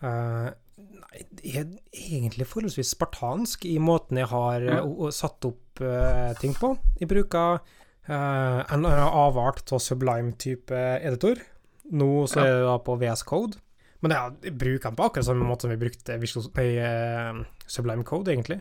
Uh, 0.00 0.50
nei, 0.78 1.24
det 1.34 1.54
er 1.58 1.64
egentlig 1.92 2.46
forholdsvis 2.46 2.94
spartansk 2.94 3.66
i 3.66 3.78
måten 3.82 4.16
jeg 4.16 4.30
har 4.30 4.62
uh, 4.62 5.10
satt 5.10 5.44
opp 5.44 5.82
uh, 5.82 6.30
ting 6.40 6.54
på. 6.54 6.70
Jeg 7.00 7.10
bruker 7.10 7.60
en 8.10 8.86
avart 8.86 9.70
av 9.74 9.82
Sublime-type 9.82 10.78
editor. 11.04 11.42
Nå 11.90 12.08
så 12.30 12.40
er 12.44 12.52
det 12.54 12.64
da 12.68 12.76
på 12.86 12.94
VS 13.00 13.22
Code. 13.26 13.58
Men 14.00 14.14
ja, 14.16 14.22
jeg 14.46 14.54
bruker 14.56 14.88
den 14.88 14.96
på 14.96 15.04
akkurat 15.08 15.26
samme 15.26 15.44
måte 15.44 15.66
som 15.66 15.72
vi 15.74 15.76
brukte 15.80 16.16
Visual, 16.22 16.46
nei, 16.56 16.68
eh, 16.80 17.40
Sublime 17.68 18.04
Code, 18.08 18.32
egentlig. 18.32 18.60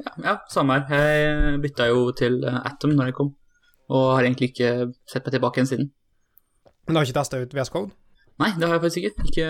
Ja, 0.00 0.12
ja, 0.24 0.34
samme 0.48 0.78
her. 0.88 1.02
Jeg 1.20 1.60
bytta 1.60 1.88
jo 1.90 2.06
til 2.16 2.38
eh, 2.48 2.60
Atom 2.64 2.94
når 2.96 3.10
jeg 3.10 3.16
kom, 3.18 3.34
og 3.92 4.06
har 4.16 4.24
egentlig 4.24 4.52
ikke 4.54 4.70
sett 5.10 5.26
meg 5.26 5.34
tilbake 5.36 5.60
igjen 5.60 5.68
siden. 5.68 5.90
Men 6.86 6.94
du 6.96 7.00
har 7.02 7.08
ikke 7.10 7.18
testa 7.20 7.40
ut 7.42 7.52
VS 7.58 7.72
Code? 7.74 7.92
Nei, 8.40 8.54
det 8.56 8.64
har 8.70 8.78
jeg 8.78 8.84
faktisk 8.86 9.10
ikke. 9.10 9.26
ikke 9.28 9.48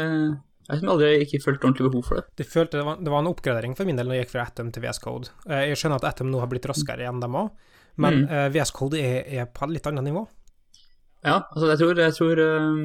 jeg 0.71 0.79
har 0.85 0.91
aldri 0.93 1.13
ikke 1.25 1.39
følt 1.43 1.65
ordentlig 1.67 1.87
behov 1.91 2.03
for 2.07 2.19
det. 2.21 2.25
Det, 2.39 2.45
følte, 2.47 2.79
det, 2.79 2.85
var, 2.87 2.99
det 3.03 3.11
var 3.11 3.23
en 3.25 3.31
oppgradering 3.31 3.73
for 3.79 3.87
min 3.89 3.97
del 3.99 4.07
når 4.11 4.19
jeg 4.19 4.27
gikk 4.27 4.35
fra 4.35 4.45
Atom 4.51 4.69
til 4.75 4.83
VS 4.85 5.01
Code. 5.03 5.31
Eh, 5.47 5.69
Jeg 5.71 5.79
skjønner 5.79 5.99
at 6.03 6.11
Atom 6.11 6.31
nå 6.31 6.43
har 6.43 6.51
blitt 6.51 6.67
raskere 6.71 7.07
enn 7.11 7.23
dem 7.23 7.39
òg, 7.39 7.53
men 8.01 8.25
Mm. 8.25 8.53
VS 8.55 8.71
Code 8.75 8.99
er, 8.99 9.23
er 9.43 9.47
på 9.51 9.67
et 9.67 9.73
litt 9.77 9.87
annet 9.91 10.07
nivå. 10.07 10.23
Ja, 11.21 11.43
altså 11.53 11.69
jeg 11.69 11.81
tror, 11.83 11.99
jeg 12.01 12.17
tror 12.17 12.41
eh, 12.41 12.79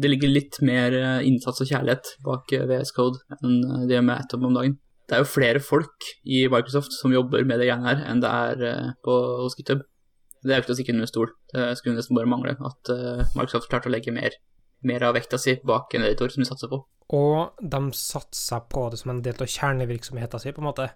det 0.00 0.10
ligger 0.10 0.30
litt 0.32 0.56
mer 0.64 0.94
eh, 0.96 1.26
innsats 1.28 1.60
og 1.60 1.68
kjærlighet 1.68 2.14
bak 2.24 2.54
eh, 2.56 2.64
VS 2.70 2.94
Code 2.96 3.20
enn 3.36 3.58
det 3.84 3.98
gjør 3.98 4.06
med 4.08 4.22
Atom 4.22 4.46
om 4.48 4.56
dagen. 4.56 4.78
Det 5.04 5.18
er 5.18 5.20
jo 5.20 5.28
flere 5.28 5.60
folk 5.60 6.06
i 6.24 6.46
Microsoft 6.48 6.96
som 6.96 7.12
jobber 7.12 7.44
med 7.44 7.60
det 7.60 7.68
greiene 7.68 7.90
her, 7.90 8.00
enn 8.08 8.22
det 8.24 8.30
er 8.30 8.94
på, 9.04 9.18
hos 9.42 9.56
GitHub. 9.58 9.82
Det 10.40 10.54
er 10.54 10.62
jo 10.62 10.62
ikke 10.62 10.70
til 10.70 10.74
å 10.74 10.78
stikke 10.78 10.94
under 10.94 11.10
stol. 11.10 11.34
Det 11.52 11.66
skulle 11.76 11.98
nesten 11.98 12.16
bare 12.16 12.30
mangle 12.32 12.54
at 12.56 12.92
Microsoft 13.36 13.68
klarte 13.68 13.90
å 13.90 13.92
legge 13.92 14.14
mer, 14.16 14.32
mer 14.84 15.02
av 15.08 15.14
vekta 15.16 15.38
si 15.40 15.56
bak 15.64 15.94
en 15.94 16.02
editor 16.06 16.28
som 16.34 16.42
de 16.44 16.48
satser 16.48 16.68
på. 16.72 16.84
Og 17.14 17.52
de 17.60 17.80
satser 17.92 18.60
på 18.72 18.86
det 18.90 18.98
som 18.98 19.10
en 19.12 19.22
del 19.22 19.34
av 19.40 19.46
kjernevirksomheten 19.50 20.40
sin, 20.40 20.52
på 20.56 20.62
en 20.62 20.68
måte. 20.70 20.90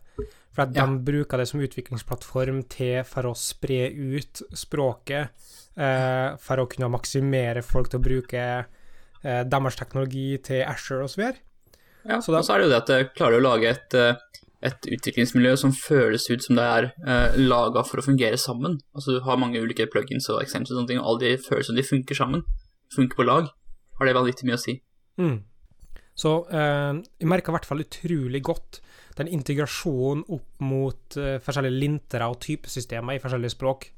For 0.52 0.62
at 0.62 0.74
Ja. 0.74 0.86
de 0.86 0.98
bruker 1.04 1.38
det 1.38 1.48
som 1.48 1.60
utviklingsplattform 1.60 2.62
til 2.68 3.02
for 3.04 3.22
å 3.28 3.36
spre 3.36 3.90
ut 3.92 4.42
språket, 4.54 5.28
eh, 5.76 6.36
for 6.36 6.56
å 6.56 6.68
kunne 6.68 6.90
maksimere 6.90 7.62
folk 7.62 7.90
til 7.90 8.00
å 8.00 8.02
bruke 8.02 8.66
eh, 9.24 9.42
deres 9.44 9.74
teknologi 9.76 10.38
til 10.38 10.62
Asher 10.64 11.02
og 11.02 11.08
så 11.10 11.16
videre. 11.16 11.36
Ja, 12.06 12.20
Så 12.20 12.32
da- 12.32 12.38
og 12.38 12.44
så 12.44 12.54
er 12.54 12.58
det 12.58 12.64
jo 12.64 12.70
det 12.70 12.76
at 12.82 12.86
det 12.86 13.14
klarer 13.14 13.40
å 13.40 13.42
lage 13.42 13.64
et, 13.68 13.94
eh, 13.94 14.14
et 14.62 14.80
utviklingsmiljø 14.82 15.56
som 15.58 15.72
føles 15.72 16.30
ut 16.30 16.40
som 16.42 16.56
det 16.56 16.64
er 16.64 16.92
eh, 17.06 17.36
laga 17.36 17.84
for 17.84 17.98
å 17.98 18.04
fungere 18.04 18.38
sammen. 18.38 18.78
Altså 18.94 19.18
Du 19.18 19.20
har 19.20 19.36
mange 19.36 19.60
ulike 19.60 19.86
plugins 19.90 20.28
og 20.30 20.40
extensions 20.40 20.70
og 20.70 20.78
sånne 20.78 20.88
ting, 20.88 20.98
og 21.00 21.06
alle 21.06 21.18
de 21.20 21.36
føles 21.36 21.66
som 21.66 21.76
de 21.76 21.82
funker 21.82 22.14
sammen. 22.16 22.42
Funker 22.94 23.16
på 23.16 23.26
lag. 23.26 23.50
Har 23.98 24.06
det 24.06 24.14
vanvittig 24.16 24.46
mye 24.48 24.56
å 24.58 24.62
si. 24.62 24.76
Mm. 25.18 25.38
Så 26.18 26.32
eh, 26.50 26.98
jeg 27.20 27.28
merker 27.30 27.52
i 27.52 27.56
hvert 27.58 27.66
fall 27.68 27.82
utrolig 27.84 28.40
godt 28.46 28.80
den 29.18 29.28
integrasjonen 29.34 30.24
opp 30.34 30.60
mot 30.62 31.16
eh, 31.18 31.38
forskjellige 31.42 31.78
lintere 31.82 32.26
og 32.30 32.38
typesystemer 32.44 33.16
i 33.18 33.22
forskjellige 33.22 33.54
språk. 33.56 33.88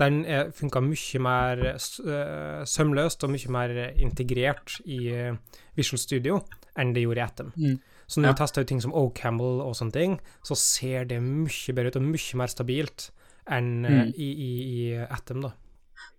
Den 0.00 0.22
uh, 0.24 0.46
funka 0.56 0.80
mye 0.80 1.20
mer 1.20 1.60
eh, 1.74 2.62
sømløst 2.64 3.24
og 3.26 3.32
mye 3.34 3.50
mer 3.52 3.72
integrert 4.00 4.78
i 4.88 5.00
eh, 5.12 5.34
Visual 5.76 6.00
Studio 6.00 6.38
enn 6.80 6.94
det 6.96 7.02
gjorde 7.04 7.20
i 7.20 7.24
Atom. 7.26 7.50
Mm. 7.60 7.74
Så 8.08 8.20
når 8.22 8.30
Ja. 8.30 8.32
vi 8.32 8.38
tester 8.40 8.62
ut 8.64 8.68
ting 8.72 8.80
som 8.80 8.94
O'Camel 8.96 9.60
og 9.60 9.74
sånne 9.76 9.92
ting, 9.92 10.14
så 10.42 10.56
ser 10.56 11.04
det 11.10 11.20
mye 11.20 11.74
bedre 11.76 11.92
ut 11.92 11.98
og 12.00 12.06
mye 12.08 12.38
mer 12.40 12.48
stabilt 12.48 13.10
enn 13.50 13.84
eh, 13.84 13.90
Mm. 13.90 14.14
i, 14.16 14.30
i, 14.32 14.50
i 14.72 14.96
Atom, 15.04 15.42
da. 15.44 15.52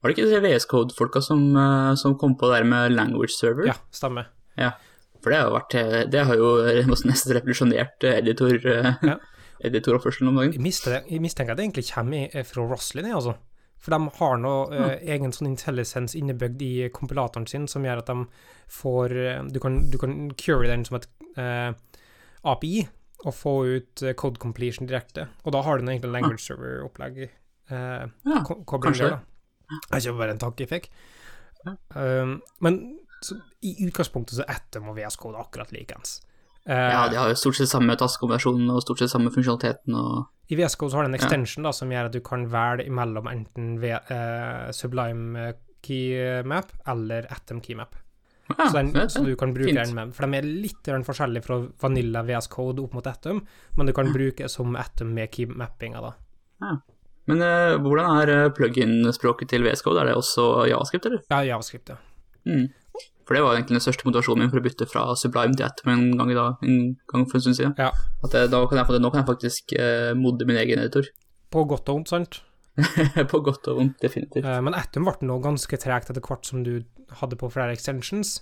Var 0.02 0.10
det 0.10 0.18
ikke 0.18 0.42
VS 0.46 0.66
Code-folka 0.70 1.22
som, 1.22 1.44
eh, 1.56 1.92
som 1.96 2.18
kom 2.18 2.36
på 2.38 2.50
det 2.50 2.62
der 2.62 2.70
med 2.70 2.96
language 2.96 3.36
server? 3.36 3.68
Ja, 3.70 3.76
stemmer. 3.94 4.32
Ja, 4.58 4.72
For 5.22 5.30
det 5.30 5.38
har 5.38 5.50
jo 5.50 5.54
vært 5.54 5.76
eh, 5.78 6.00
Det 6.10 6.24
har 6.28 6.36
jo 6.36 6.50
nesten 6.90 7.36
revolusjonert 7.38 8.04
eh, 8.04 8.18
editor, 8.24 8.58
eh, 8.66 8.94
Ja. 9.06 9.20
editoroppførselen 9.70 10.32
om 10.32 10.40
dagen. 10.42 10.54
Jeg, 10.58 11.22
mistenker, 11.22 11.54
at 11.54 11.60
det 11.60 11.68
egentlig 11.68 11.86
kommer 11.94 12.44
fra 12.50 12.64
Roslyn, 12.66 13.12
altså. 13.14 13.36
For 13.82 13.94
de 13.96 14.10
har 14.20 14.38
noe 14.42 14.78
eh, 14.78 14.98
egen 15.16 15.34
sånn 15.34 15.50
intelligence 15.50 16.18
innebygd 16.18 16.62
i 16.62 16.74
kompilatoren 16.94 17.48
sin 17.50 17.68
som 17.70 17.86
gjør 17.86 18.04
at 18.04 18.10
de 18.12 18.26
får 18.70 19.16
eh, 19.18 19.40
Du 19.50 19.60
kan, 19.62 19.80
du 19.90 19.98
kan 20.02 20.18
cure 20.38 20.70
den 20.70 20.86
som 20.86 21.00
et 21.00 21.08
eh, 21.38 21.72
API 22.46 22.84
og 23.26 23.34
få 23.38 23.56
ut 23.78 24.04
eh, 24.06 24.14
code 24.18 24.42
completion 24.42 24.90
direkte. 24.90 25.28
Og 25.46 25.54
da 25.56 25.64
har 25.66 25.78
du 25.82 25.86
egentlig 25.90 26.14
language 26.14 26.46
server-opplegg 26.46 27.20
eh, 27.26 28.06
Ja, 28.06 28.42
kanskje 28.70 29.10
da. 29.16 29.20
Det 29.88 30.02
er 30.02 30.18
bare 30.18 30.36
en 30.36 30.42
tanke 30.42 30.66
jeg 30.66 30.72
fikk. 30.72 30.90
Um, 31.94 32.40
men 32.66 32.82
så, 33.22 33.38
i 33.62 33.76
utgangspunktet 33.86 34.40
så 34.40 34.46
er 34.46 34.58
Atom 34.58 34.92
og 34.92 34.98
VS 34.98 35.18
Code 35.22 35.40
akkurat 35.42 35.72
likens. 35.76 36.20
Uh, 36.66 36.74
Ja, 36.74 37.08
de 37.10 37.18
har 37.18 37.30
jo 37.30 37.38
stort 37.38 37.58
sett 37.58 37.72
samme 37.72 37.96
tastekombinasjonen 37.98 38.70
og 38.74 38.84
stort 38.86 39.02
sett 39.02 39.14
samme 39.14 39.34
funksjonaliteten 39.34 39.98
og 39.98 40.28
I 40.54 40.58
VS 40.60 40.76
Code 40.78 40.94
så 40.94 41.00
har 41.00 41.08
du 41.08 41.12
en 41.14 41.18
extension 41.18 41.66
da, 41.66 41.72
som 41.74 41.90
gjør 41.94 42.10
at 42.10 42.16
du 42.18 42.22
kan 42.26 42.46
velge 42.52 42.86
imellom 42.90 43.30
enten 43.32 43.76
v, 43.82 43.96
uh, 44.12 44.70
Sublime 44.76 45.52
keymap 45.82 46.74
eller 46.92 47.26
Atom 47.34 47.62
keymap. 47.66 47.96
Ja, 48.52 48.68
så, 48.68 48.82
den, 48.82 49.10
så 49.10 49.24
du 49.24 49.36
kan 49.40 49.54
bruke 49.56 49.70
fint. 49.70 49.80
den 49.80 49.96
med 49.96 50.16
For 50.16 50.28
de 50.28 50.42
er 50.42 50.48
litt 50.66 50.90
forskjellige 51.08 51.46
fra 51.46 51.60
Vanilla 51.82 52.24
VS 52.28 52.50
Code 52.52 52.84
opp 52.84 52.98
mot 52.98 53.08
Atom, 53.08 53.40
men 53.78 53.90
du 53.90 53.94
kan 53.96 54.12
bruke 54.14 54.50
som 54.52 54.76
Atom 54.76 55.14
med 55.16 55.32
keymappinga, 55.34 56.02
da. 56.04 56.72
Men 57.30 57.42
eh, 57.46 57.78
hvordan 57.82 58.22
er 58.22 58.30
eh, 58.34 58.50
plug-in-språket 58.58 59.50
til 59.54 59.64
VSCode? 59.68 60.02
Er 60.02 60.10
det 60.12 60.16
også 60.18 60.66
javascript, 60.70 61.06
eller? 61.06 61.22
Ja, 61.30 61.42
javascript, 61.54 61.90
ja. 61.94 61.98
Mm. 62.50 62.70
For 63.28 63.38
det 63.38 63.44
var 63.46 63.54
egentlig 63.56 63.78
den 63.78 63.84
største 63.86 64.08
motivasjonen 64.08 64.42
min 64.44 64.50
for 64.52 64.60
å 64.60 64.64
bytte 64.66 64.88
fra 64.90 65.04
Sublime 65.16 65.54
til 65.56 65.64
Atom 65.68 65.92
en 65.94 66.06
gang, 66.18 66.32
i 66.34 66.36
dag, 66.36 66.64
en 66.66 66.80
gang 67.14 67.28
for 67.30 67.38
en 67.38 67.44
stund 67.46 67.56
siden. 67.60 67.76
Ja. 67.80 67.92
At 68.26 68.34
jeg, 68.36 68.50
da 68.52 68.64
kan 68.68 68.82
jeg, 68.82 69.02
nå 69.04 69.12
kan 69.14 69.22
jeg 69.22 69.30
faktisk 69.30 69.76
eh, 69.78 70.12
modde 70.18 70.48
min 70.50 70.58
egen 70.60 70.82
editor. 70.82 71.08
På 71.54 71.64
godt 71.70 71.88
og 71.92 72.00
vondt, 72.02 72.10
sant? 72.12 72.42
på 73.30 73.40
godt 73.44 73.68
og 73.68 73.78
vondt, 73.82 73.98
definitivt. 74.02 74.46
Eh, 74.48 74.62
men 74.64 74.74
Atom 74.74 75.04
ble 75.06 75.28
nå 75.28 75.36
ganske 75.44 75.78
tregt 75.84 76.10
etter 76.10 76.24
hvert 76.24 76.48
som 76.48 76.64
du 76.66 76.78
hadde 77.20 77.36
på 77.38 77.50
flere 77.52 77.76
extensions. 77.76 78.38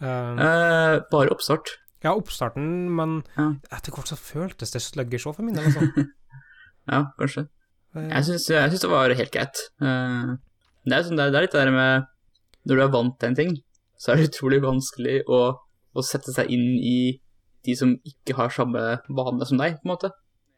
Eh, 0.00 0.06
Eh, 0.46 1.00
bare 1.12 1.32
oppstart. 1.34 1.74
ja, 2.06 2.12
oppstarten, 2.14 2.88
men 2.94 3.18
Ja. 3.36 3.48
etter 3.74 3.90
hvert 3.92 4.06
så 4.12 4.16
føltes 4.16 4.70
det 4.72 4.82
sluggish 4.84 5.26
òg, 5.26 5.34
for 5.36 5.42
min 5.42 5.54
del. 5.58 5.66
Altså. 5.66 5.82
Ja, 6.86 7.00
kanskje. 7.18 7.48
Eh, 7.96 8.10
Jeg 8.12 8.28
syns, 8.28 8.46
det 8.82 8.90
var 8.90 9.14
helt 9.20 9.32
greit. 9.32 9.62
Eh, 9.80 10.34
det, 10.86 10.94
er 10.96 11.06
sånn, 11.06 11.18
det, 11.18 11.30
er, 11.30 11.46
litt 11.46 11.54
det 11.54 11.64
der 11.64 11.72
med 11.74 12.06
Når 12.66 12.78
du 12.78 12.82
er 12.82 12.92
vant 12.92 13.16
til 13.20 13.30
en 13.30 13.38
ting, 13.38 13.56
så 13.98 14.12
er 14.12 14.20
det 14.20 14.30
utrolig 14.30 14.60
vanskelig 14.64 15.20
å, 15.30 15.40
å 15.96 16.04
sette 16.04 16.34
seg 16.34 16.50
inn 16.52 16.76
i 16.82 16.98
de 17.66 17.74
som 17.78 17.94
ikke 18.06 18.36
har 18.38 18.54
samme 18.54 18.82
vane 19.08 19.46
som 19.48 19.60
deg, 19.60 19.78
på 19.80 19.86
en 19.88 19.92
måte. 19.94 20.10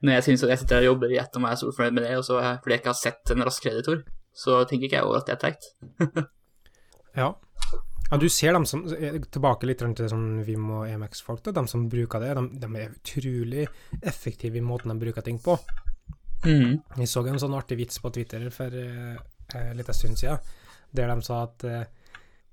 Når 0.05 0.19
jeg 0.19 0.27
synes 0.29 0.45
at 0.45 0.53
jeg 0.53 0.63
sitter 0.63 0.79
her 0.79 0.87
og 0.87 0.93
jobber 0.93 1.13
i 1.13 1.19
ett 1.21 1.37
og 1.37 1.47
er 1.49 1.59
så 1.59 1.71
fornøyd 1.75 1.97
med 1.97 2.07
det, 2.07 2.15
og 2.21 2.25
så 2.27 2.39
fordi 2.39 2.75
jeg 2.75 2.83
ikke 2.83 2.93
har 2.93 2.99
sett 3.01 3.33
en 3.35 3.45
rask 3.49 3.65
kreditor, 3.65 4.03
så 4.37 4.63
tenker 4.69 4.89
ikke 4.89 5.01
jeg 5.01 5.09
over 5.09 5.21
at 5.21 5.31
det 5.31 5.37
er 5.37 5.45
teit. 5.47 5.71
Ja. 7.19 7.33
ja, 8.13 8.17
du 8.21 8.29
ser 8.31 8.53
dem 8.55 8.63
som 8.69 8.85
eh, 8.95 9.17
Tilbake 9.33 9.67
litt 9.67 9.81
til 9.81 10.11
sånn 10.13 10.45
Vim 10.47 10.69
og 10.71 10.85
EMX-folk. 10.87 11.41
De 11.43 11.65
som 11.67 11.89
bruker 11.91 12.23
det, 12.23 12.29
de, 12.37 12.61
de 12.63 12.69
er 12.79 12.93
utrolig 12.93 13.65
effektive 13.99 14.61
i 14.61 14.63
måten 14.63 14.93
de 14.93 15.01
bruker 15.01 15.25
ting 15.27 15.41
på. 15.43 15.57
Mm. 16.45 16.79
Jeg 17.01 17.11
så 17.11 17.25
en 17.27 17.41
sånn 17.41 17.57
artig 17.59 17.81
vits 17.81 17.99
på 18.03 18.13
Twitter 18.15 18.45
for 18.55 18.71
uh, 18.71 19.19
en 19.55 19.77
liten 19.77 19.95
stund 19.95 20.19
siden, 20.19 20.39
der 20.91 21.09
de 21.09 21.23
sa 21.25 21.43
at 21.47 21.65
eh, 21.65 21.85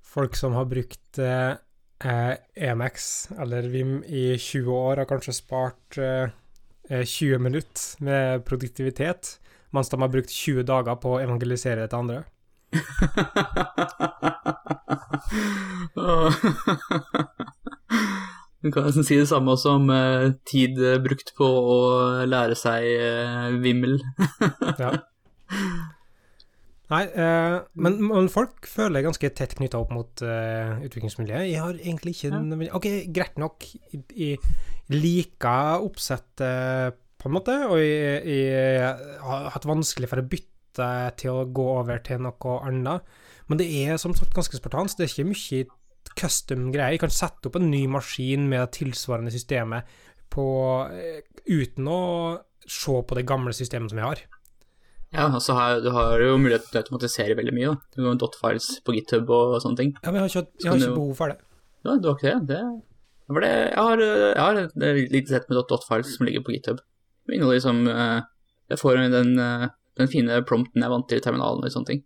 folk 0.04 0.36
som 0.36 0.52
har 0.56 0.64
brukt 0.70 1.18
eh, 1.18 1.54
Emax 2.54 3.28
eller 3.40 3.62
Vim 3.72 4.04
i 4.04 4.38
20 4.38 4.72
år, 4.72 4.96
har 4.96 5.04
kanskje 5.08 5.32
spart 5.36 5.98
eh, 5.98 6.28
eh, 6.88 7.04
20 7.04 7.38
minutter 7.38 8.04
med 8.04 8.44
produktivitet, 8.48 9.40
mens 9.70 9.88
de 9.92 10.00
har 10.00 10.08
brukt 10.12 10.30
20 10.30 10.62
dager 10.68 10.94
på 11.00 11.10
å 11.16 11.20
evangelisere 11.20 11.80
det 11.84 11.90
til 11.92 12.00
andre. 12.04 12.24
Du 18.66 18.72
kan 18.74 18.88
nesten 18.88 19.06
si 19.06 19.18
det 19.18 19.28
samme 19.30 19.54
også 19.54 19.76
om 19.78 19.90
eh, 19.94 20.32
tid 20.48 20.80
eh, 20.82 20.98
brukt 21.02 21.30
på 21.38 21.46
å 21.46 21.76
lære 22.26 22.56
seg 22.58 22.86
eh, 22.96 23.52
vimmel. 23.62 24.00
Ja. 24.82 24.96
Nei, 26.86 27.02
eh, 27.18 27.56
men, 27.82 27.96
men 28.06 28.28
folk 28.30 28.66
føler 28.70 29.02
ganske 29.02 29.30
tett 29.34 29.56
knytta 29.58 29.78
opp 29.82 29.92
mot 29.94 30.22
eh, 30.22 30.76
utviklingsmiljøet. 30.86 31.48
Jeg 31.50 31.62
har 31.62 31.78
egentlig 31.78 32.14
ikke 32.14 32.30
Ja. 32.34 32.70
Ok, 32.78 32.86
greit 33.14 33.38
nok, 33.42 33.66
i 34.14 34.34
jeg 34.86 35.00
liker 35.02 35.82
oppsettet, 35.82 36.98
på 37.18 37.26
en 37.30 37.34
måte, 37.34 37.54
og 37.66 37.80
jeg, 37.80 38.20
jeg 38.28 39.16
har 39.26 39.48
hatt 39.50 39.66
vanskelig 39.66 40.10
for 40.12 40.22
å 40.22 40.28
bytte 40.30 40.90
til 41.18 41.32
å 41.32 41.46
gå 41.50 41.64
over 41.80 41.98
til 42.06 42.22
noe 42.22 42.58
annet. 42.68 43.02
Men 43.50 43.58
det 43.58 43.66
er 43.66 43.98
som 43.98 44.14
sagt 44.14 44.34
ganske 44.36 44.58
spartansk. 44.58 44.98
Det 44.98 45.06
er 45.06 45.12
ikke 45.14 45.30
mye 45.32 45.64
custom 46.16 46.70
greier. 46.74 46.96
Jeg 46.96 47.02
kan 47.04 47.12
sette 47.14 47.48
opp 47.48 47.58
en 47.60 47.70
ny 47.70 47.84
maskin 47.90 48.48
med 48.50 48.62
det 48.64 48.78
tilsvarende 48.80 49.32
systemet 49.34 49.86
på, 50.32 50.46
eh, 50.90 51.20
uten 51.46 51.88
å 51.88 52.00
se 52.66 52.96
på 53.02 53.18
det 53.18 53.26
gamle 53.28 53.54
systemet 53.54 53.92
som 53.92 54.00
jeg 54.00 54.06
har. 54.06 54.24
Ja, 55.14 55.28
og 55.30 55.40
så 55.40 55.54
har 55.54 55.80
du 55.80 55.90
har 55.94 56.20
jo 56.20 56.34
mulighet 56.36 56.66
til 56.66 56.80
å 56.80 56.82
automatisere 56.82 57.36
veldig 57.38 57.54
mye. 57.54 57.70
Da. 57.72 57.94
Du 57.94 58.08
har 58.08 58.18
dot-files 58.20 58.66
på 58.84 58.96
GitHub 58.96 59.30
og 59.30 59.60
sånne 59.62 59.80
ting. 59.80 59.94
Ja, 60.02 60.10
men 60.10 60.20
jeg 60.20 60.26
har 60.26 60.32
ikke, 60.32 60.62
jeg 60.62 60.70
har 60.70 60.82
ikke 60.82 60.98
behov 60.98 61.14
for 61.20 61.32
det. 61.32 61.38
Ja, 61.86 61.94
du 61.96 62.08
har 62.10 62.18
ikke 62.18 62.34
det? 62.34 62.56
det 62.56 62.62
det, 63.26 63.50
jeg 63.50 63.82
har, 63.82 64.02
jeg 64.02 64.38
har 64.38 64.58
et 64.60 64.76
lite 65.10 65.32
sett 65.32 65.48
med 65.48 65.58
dot-files 65.58 66.12
som 66.14 66.26
ligger 66.26 66.44
på 66.46 66.54
GitHub. 66.54 66.82
Det 67.26 67.34
inneholder 67.34 67.58
liksom 67.58 67.88
eh, 67.90 68.20
Jeg 68.70 68.78
får 68.78 69.00
den, 69.10 69.38
eh, 69.38 69.68
den 69.98 70.10
fine 70.10 70.42
prompten 70.46 70.82
jeg 70.82 70.92
vant 70.92 71.08
til 71.08 71.18
i 71.18 71.24
terminalen 71.24 71.64
og 71.64 71.72
sånne 71.74 71.90
ting. 71.90 72.04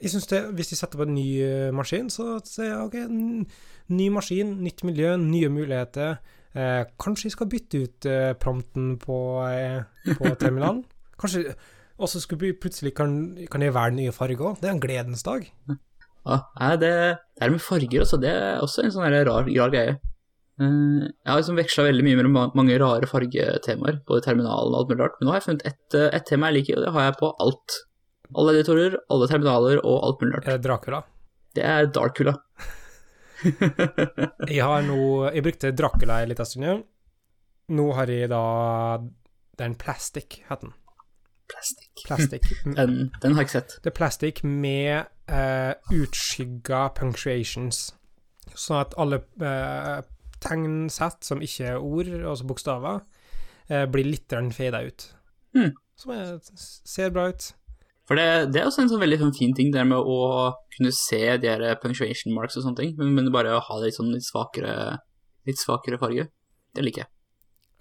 Jeg 0.00 0.10
synes 0.14 0.26
det, 0.26 0.40
Hvis 0.56 0.70
de 0.72 0.76
setter 0.76 0.98
på 0.98 1.04
en 1.04 1.14
ny 1.14 1.28
eh, 1.44 1.70
maskin, 1.76 2.08
så 2.12 2.38
sier 2.44 2.70
jeg 2.70 2.84
ok, 2.86 2.96
ny 3.92 4.06
maskin, 4.14 4.54
nytt 4.64 4.84
miljø, 4.88 5.16
nye 5.20 5.50
muligheter. 5.52 6.20
Eh, 6.56 6.84
kanskje 6.98 7.28
jeg 7.28 7.36
skal 7.36 7.50
bytte 7.50 7.82
ut 7.84 8.08
eh, 8.10 8.32
prompten 8.40 8.94
på, 9.02 9.18
eh, 9.46 10.14
på 10.16 10.32
terminalen? 10.40 10.82
Kanskje 11.20 11.54
Og 12.00 12.08
så 12.08 12.22
plutselig 12.32 12.94
kan, 12.96 13.36
kan 13.52 13.60
jeg 13.60 13.74
velge 13.76 13.98
nye 13.98 14.12
farger 14.12 14.40
òg. 14.40 14.60
Det 14.60 14.70
er 14.70 14.72
en 14.72 14.80
gledens 14.80 15.22
dag. 15.22 15.44
Ja, 16.24 16.76
det, 16.80 16.92
det 17.36 17.44
er 17.44 17.50
med 17.52 17.60
farger 17.60 18.00
også, 18.00 18.16
det 18.20 18.30
er 18.30 18.60
også 18.64 18.84
en 18.84 18.94
sånn 18.94 19.04
rar, 19.12 19.44
rar 19.44 19.72
greie. 19.72 19.98
Eh, 20.60 21.04
jeg 21.04 21.28
har 21.28 21.40
liksom 21.42 21.60
veksla 21.60 21.86
veldig 21.90 22.06
mye 22.06 22.18
mellom 22.22 22.56
mange 22.56 22.80
rare 22.80 23.08
fargetemaer, 23.08 24.00
både 24.08 24.24
terminalen 24.24 24.72
og 24.72 24.80
alt 24.80 24.92
mulig 24.92 25.04
rart, 25.04 25.20
men 25.20 25.28
nå 25.28 25.34
har 25.34 25.40
jeg 25.42 25.48
funnet 25.50 25.68
ett 25.68 26.00
et 26.00 26.28
tema 26.28 26.48
jeg 26.48 26.60
liker, 26.60 26.80
og 26.80 26.86
det 26.86 26.94
har 26.96 27.08
jeg 27.08 27.18
på 27.20 27.32
alt. 27.44 27.78
Alle 28.38 28.54
editorer, 28.54 28.98
alle 29.10 29.26
terminaler 29.30 29.80
og 29.82 30.04
alt 30.06 30.22
mulig 30.22 30.36
rart. 30.36 30.48
Er 30.48 30.58
det 30.58 30.66
Dracula? 30.66 31.02
Det 31.56 31.64
er 31.66 31.88
Darkula. 31.90 32.36
Jeg 34.50 34.60
har 34.60 34.82
nå 34.84 35.30
Jeg 35.32 35.42
brukte 35.46 35.72
Dracula 35.72 36.20
en 36.22 36.30
liten 36.30 36.46
stund. 36.46 36.84
Nå 37.70 37.86
har 37.94 38.10
jeg 38.10 38.28
da 38.32 38.42
Den 39.58 39.76
Plastic, 39.78 40.40
het 40.48 40.60
den. 40.60 40.74
Plastic. 41.50 42.04
Plastic. 42.06 42.42
Den, 42.76 43.10
den 43.22 43.34
har 43.34 43.42
jeg 43.42 43.48
ikke 43.48 43.58
sett. 43.58 43.76
Det 43.82 43.90
er 43.90 43.96
plastic 43.96 44.42
med 44.46 45.08
uh, 45.30 45.72
utskygga 45.90 46.84
punctuations, 46.94 47.80
sånn 48.54 48.78
at 48.84 48.94
alle 49.00 49.18
uh, 49.42 49.98
tegnsett 50.40 51.26
som 51.26 51.42
ikke 51.42 51.72
er 51.72 51.82
ord, 51.82 52.10
altså 52.20 52.46
bokstaver, 52.46 53.02
uh, 53.66 53.84
blir 53.90 54.06
litt 54.12 54.30
fada 54.54 54.84
ut. 54.86 55.08
Mm. 55.58 55.72
Som 55.98 56.14
er, 56.14 56.38
ser 56.54 57.10
bra 57.14 57.26
ut. 57.34 57.50
For 58.10 58.18
det, 58.18 58.50
det 58.50 58.58
er 58.58 58.66
også 58.66 58.82
en 58.82 58.88
sånn 58.90 59.04
veldig 59.04 59.20
sånn 59.20 59.36
fin 59.36 59.52
ting, 59.54 59.68
det 59.70 59.78
der 59.78 59.86
med 59.86 60.02
å 60.02 60.50
kunne 60.74 60.90
se 60.90 61.20
de 61.38 61.46
her 61.46 61.62
punctuation 61.78 62.34
marks 62.34 62.58
og 62.58 62.64
sånne 62.64 62.80
ting, 62.80 62.96
men, 62.98 63.28
bare 63.30 63.52
å 63.54 63.60
ha 63.62 63.76
det 63.78 63.92
litt 63.92 63.98
sånn 64.00 64.10
litt 64.10 64.26
svakere, 64.26 64.72
litt 65.46 65.60
svakere 65.60 66.00
farge. 66.00 66.24
Det 66.74 66.82
liker 66.82 67.04
jeg. 67.04 67.10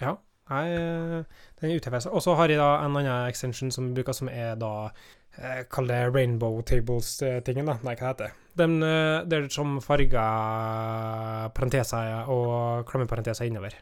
Ja. 0.05 0.13
Nei, 0.49 0.61
eh, 0.75 1.41
den 1.57 1.71
er 1.71 1.81
UTFS. 1.81 2.11
Og 2.13 2.21
så 2.25 2.35
har 2.37 2.53
jeg 2.53 2.61
da 2.61 2.75
en 2.83 2.93
annen 2.93 3.25
extension 3.25 3.73
som 3.73 3.89
bruker, 3.97 4.13
som 4.13 4.29
er 4.29 4.53
da 4.61 4.91
eh, 5.37 5.63
Kall 5.73 5.89
det 5.89 5.99
Rainbow 6.13 6.61
Tables-tingen, 6.61 7.69
da. 7.73 7.79
Nei, 7.85 7.97
hva 7.97 8.11
heter 8.11 8.29
det? 8.29 8.53
Den, 8.61 8.77
eh, 8.85 9.25
det 9.25 9.39
er 9.39 9.49
som 9.53 9.79
farger 9.81 11.49
parenteser 11.57 12.29
og 12.29 12.85
klemmeparenteser 12.89 13.49
innover. 13.49 13.81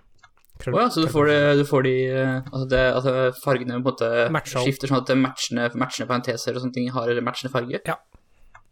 Å 0.58 0.80
ja, 0.82 0.90
så 0.90 1.04
du 1.06 1.08
får, 1.12 1.30
du 1.60 1.64
får 1.70 1.84
de 1.86 1.96
eh, 2.10 2.36
altså, 2.52 2.66
det, 2.72 2.84
altså 2.98 3.12
fargene 3.44 3.78
på 3.78 3.82
en 3.82 3.86
måte 4.34 4.44
skifter 4.50 4.90
sånn 4.92 5.04
at 5.04 5.12
matchende, 5.22 5.68
matchende 5.78 6.10
parenteser 6.10 6.56
og 6.58 6.64
sånne 6.64 6.74
ting 6.74 6.90
har 6.96 7.12
matchende 7.22 7.54
farge? 7.54 7.82
Ja. 7.86 7.98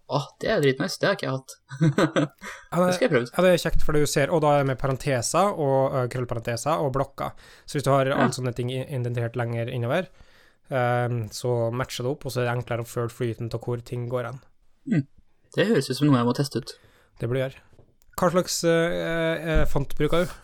Å, 0.05 0.19
det 0.41 0.49
er 0.53 0.59
dritnice. 0.61 0.99
Det 1.01 1.07
har 1.07 1.15
ikke 1.17 1.25
jeg 1.25 1.33
hatt. 1.33 1.53
Det 2.75 2.93
skal 2.93 3.05
jeg 3.07 3.11
prøve. 3.13 3.29
ja, 3.31 3.41
det 3.45 3.51
er 3.55 3.61
kjekt, 3.63 3.81
for 3.87 3.97
du 3.97 4.03
ser 4.05 4.29
Og 4.29 4.43
da 4.43 4.51
er 4.53 4.61
det 4.61 4.67
med 4.69 4.77
parenteser 4.77 5.55
og 5.65 5.95
uh, 5.95 6.03
krøllparenteser 6.13 6.83
og 6.83 6.91
blokker. 6.93 7.33
Så 7.65 7.79
hvis 7.79 7.87
du 7.87 7.89
har 7.89 8.05
Ja. 8.11 8.19
alle 8.21 8.35
sånne 8.35 8.53
ting 8.53 8.69
i- 8.69 8.85
lenger 8.85 9.71
innover, 9.73 10.05
um, 10.69 11.23
så 11.33 11.71
matcher 11.73 12.05
det 12.05 12.11
opp, 12.11 12.25
og 12.25 12.31
så 12.31 12.43
er 12.43 12.51
det 12.51 12.53
enklere 12.59 12.85
å 12.85 12.89
føle 12.89 13.09
flyten 13.09 13.49
av 13.53 13.61
hvor 13.65 13.81
ting 13.81 14.05
går 14.09 14.29
hen. 14.29 15.07
Det 15.55 15.65
høres 15.71 15.89
ut 15.89 15.97
som 15.97 16.07
noe 16.07 16.17
jeg 16.21 16.25
må 16.29 16.35
teste 16.37 16.61
ut. 16.61 16.75
Det 17.19 17.27
burde 17.29 17.39
du 17.41 17.45
gjøre. 17.47 17.61
Hva 18.15 18.29
slags 18.31 18.61
uh, 18.63 19.65
font 19.65 19.97
bruker 19.97 20.25
du? 20.25 20.35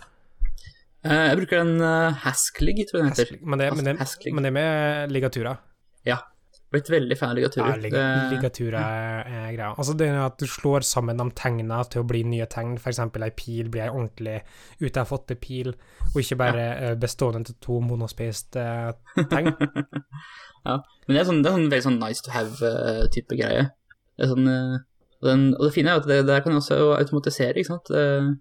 Eh, 1.01 1.25
jeg 1.31 1.37
bruker 1.39 1.63
en 1.63 1.75
uh, 1.81 2.21
Hasklig, 2.25 2.85
tror 2.89 3.01
jeg 3.01 3.03
den 3.03 3.11
heter. 3.13 3.35
Men 3.41 3.61
det, 3.61 3.69
men, 3.77 3.91
det, 3.91 4.33
men 4.33 4.47
det 4.47 4.55
med 4.55 5.13
ligatura. 5.15 5.57
Blitt 6.71 6.87
veldig 6.87 7.17
fan 7.19 7.33
av 7.35 7.55
Ja, 7.59 7.71
lig, 7.75 7.91
ligatura 8.31 8.81
er, 9.27 9.49
greia. 9.51 9.73
Altså 9.73 9.91
det 9.99 10.05
er 10.07 10.21
at 10.23 10.37
du 10.39 10.45
slår 10.47 10.85
sammen 10.87 11.19
de 11.19 11.25
tegna 11.35 11.81
til 11.83 11.99
å 11.99 12.07
bli 12.07 12.21
nye 12.23 12.45
tegn. 12.47 12.77
Eksempel 12.79 13.25
ei 13.27 13.33
pil 13.35 13.67
blir 13.73 13.89
ei 13.89 13.91
ordentlig 13.91 14.37
ut 14.79 14.99
av 15.01 15.09
fåtte 15.09 15.35
pil, 15.35 15.73
og 16.13 16.21
ikke 16.21 16.37
bare 16.39 16.67
ja. 16.69 16.93
bestående 16.99 17.43
til 17.49 17.57
to 17.65 17.81
monospaced 17.83 18.55
tegn. 18.55 19.51
ja. 20.69 20.77
Men 20.79 21.11
det 21.11 21.19
er, 21.19 21.27
sånn, 21.27 21.43
det 21.43 21.51
er 21.51 21.57
sånn 21.57 21.67
veldig 21.73 21.87
sånn 21.89 21.99
nice 22.05 22.23
to 22.23 22.31
have-type 22.37 23.41
greie. 23.41 23.67
Det 24.15 24.29
er 24.29 24.31
sånn, 24.31 24.47
eh, 24.47 24.79
og, 25.19 25.27
den, 25.27 25.45
og 25.57 25.67
det 25.67 25.73
fine 25.75 25.91
er 25.91 25.99
at 25.99 26.07
det 26.07 26.21
der 26.29 26.45
kan 26.45 26.55
også 26.55 26.79
automatisere, 26.95 27.57
ikke 27.59 27.73
sant. 27.73 27.91
Eh, 27.91 28.31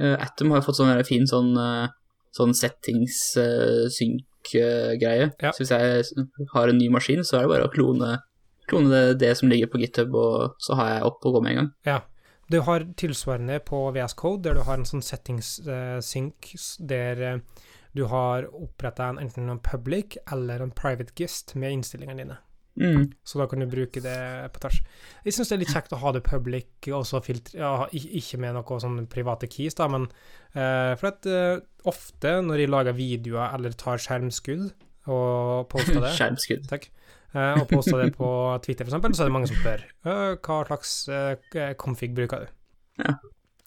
eh, 0.00 0.16
Atom 0.24 0.56
har 0.56 0.62
jo 0.62 0.70
fått 0.70 0.80
sånn 0.80 1.04
fin 1.04 1.28
sånn, 1.28 1.52
eh, 1.60 1.92
sånn 2.34 2.54
settings-synk 2.56 4.24
synk-greie. 4.44 5.30
Ja. 5.40 5.52
Så 5.52 5.62
hvis 5.62 5.70
jeg 5.70 6.04
har 6.52 6.68
en 6.68 6.78
ny 6.78 6.88
maskin, 6.88 7.24
så 7.24 7.38
er 7.38 7.42
det 7.44 7.52
bare 7.54 7.68
å 7.68 7.72
klone, 7.72 8.18
klone 8.68 8.90
det, 8.90 9.18
det 9.20 9.36
som 9.38 9.48
ligger 9.48 9.70
på 9.72 9.80
GitHub, 9.80 10.14
og 10.14 10.58
så 10.58 10.74
har 10.78 10.90
jeg 10.94 11.06
opp 11.08 11.24
og 11.24 11.38
gå 11.38 11.44
med 11.44 11.52
en 11.52 11.56
gang. 11.56 11.70
Ja. 11.86 12.00
Du 12.52 12.58
har 12.60 12.84
tilsvarende 13.00 13.56
på 13.64 13.86
VS 13.96 14.14
Code, 14.20 14.42
der 14.44 14.58
du 14.58 14.66
har 14.66 14.76
en 14.76 14.84
sånn 14.84 15.02
settings-synk 15.02 16.50
der 16.78 17.22
eh, 17.24 17.38
du 17.96 18.04
har 18.10 18.44
oppretta 18.52 19.06
en, 19.08 19.20
enten 19.22 19.48
en 19.48 19.62
public 19.64 20.18
eller 20.30 20.60
en 20.60 20.74
private 20.74 21.14
gist 21.16 21.54
med 21.56 21.72
innstillingene 21.78 22.20
dine. 22.20 22.36
Mm. 22.80 23.12
Så 23.22 23.38
da 23.38 23.46
kan 23.46 23.62
du 23.62 23.68
bruke 23.70 24.02
det 24.02 24.16
på 24.54 24.62
tvers. 24.64 24.80
Jeg 25.24 25.36
syns 25.36 25.50
det 25.50 25.56
er 25.56 25.60
litt 25.62 25.74
kjekt 25.74 25.94
å 25.94 26.00
ha 26.02 26.12
det 26.14 26.24
public, 26.26 26.88
filtre, 27.22 27.60
ja, 27.60 27.86
ikke 27.94 28.40
med 28.42 28.56
noe 28.56 28.78
sånn 28.82 29.04
private 29.10 29.48
keys, 29.50 29.76
da, 29.78 29.86
men 29.92 30.08
uh, 30.56 30.94
for 30.98 31.12
at 31.12 31.28
uh, 31.30 31.62
ofte 31.90 32.34
når 32.42 32.64
jeg 32.64 32.72
lager 32.74 32.98
videoer 32.98 33.54
eller 33.54 33.76
tar 33.78 34.02
skjermskudd 34.02 34.66
og 35.12 35.68
poster 35.70 36.00
det 36.02 36.14
Skjermskudd. 36.18 36.66
Takk. 36.70 36.88
Uh, 37.34 37.60
og 37.60 37.68
poster 37.70 38.00
det 38.02 38.12
på 38.18 38.30
Twitter, 38.64 38.88
eksempel, 38.88 39.14
så 39.14 39.24
er 39.24 39.30
det 39.30 39.36
mange 39.36 39.50
som 39.50 39.58
spør 39.58 39.86
«Øh, 40.06 40.36
hva 40.38 40.60
slags 40.70 40.96
config 41.82 42.14
bruker 42.14 42.46
du. 42.46 42.52
Ja. 43.02 43.18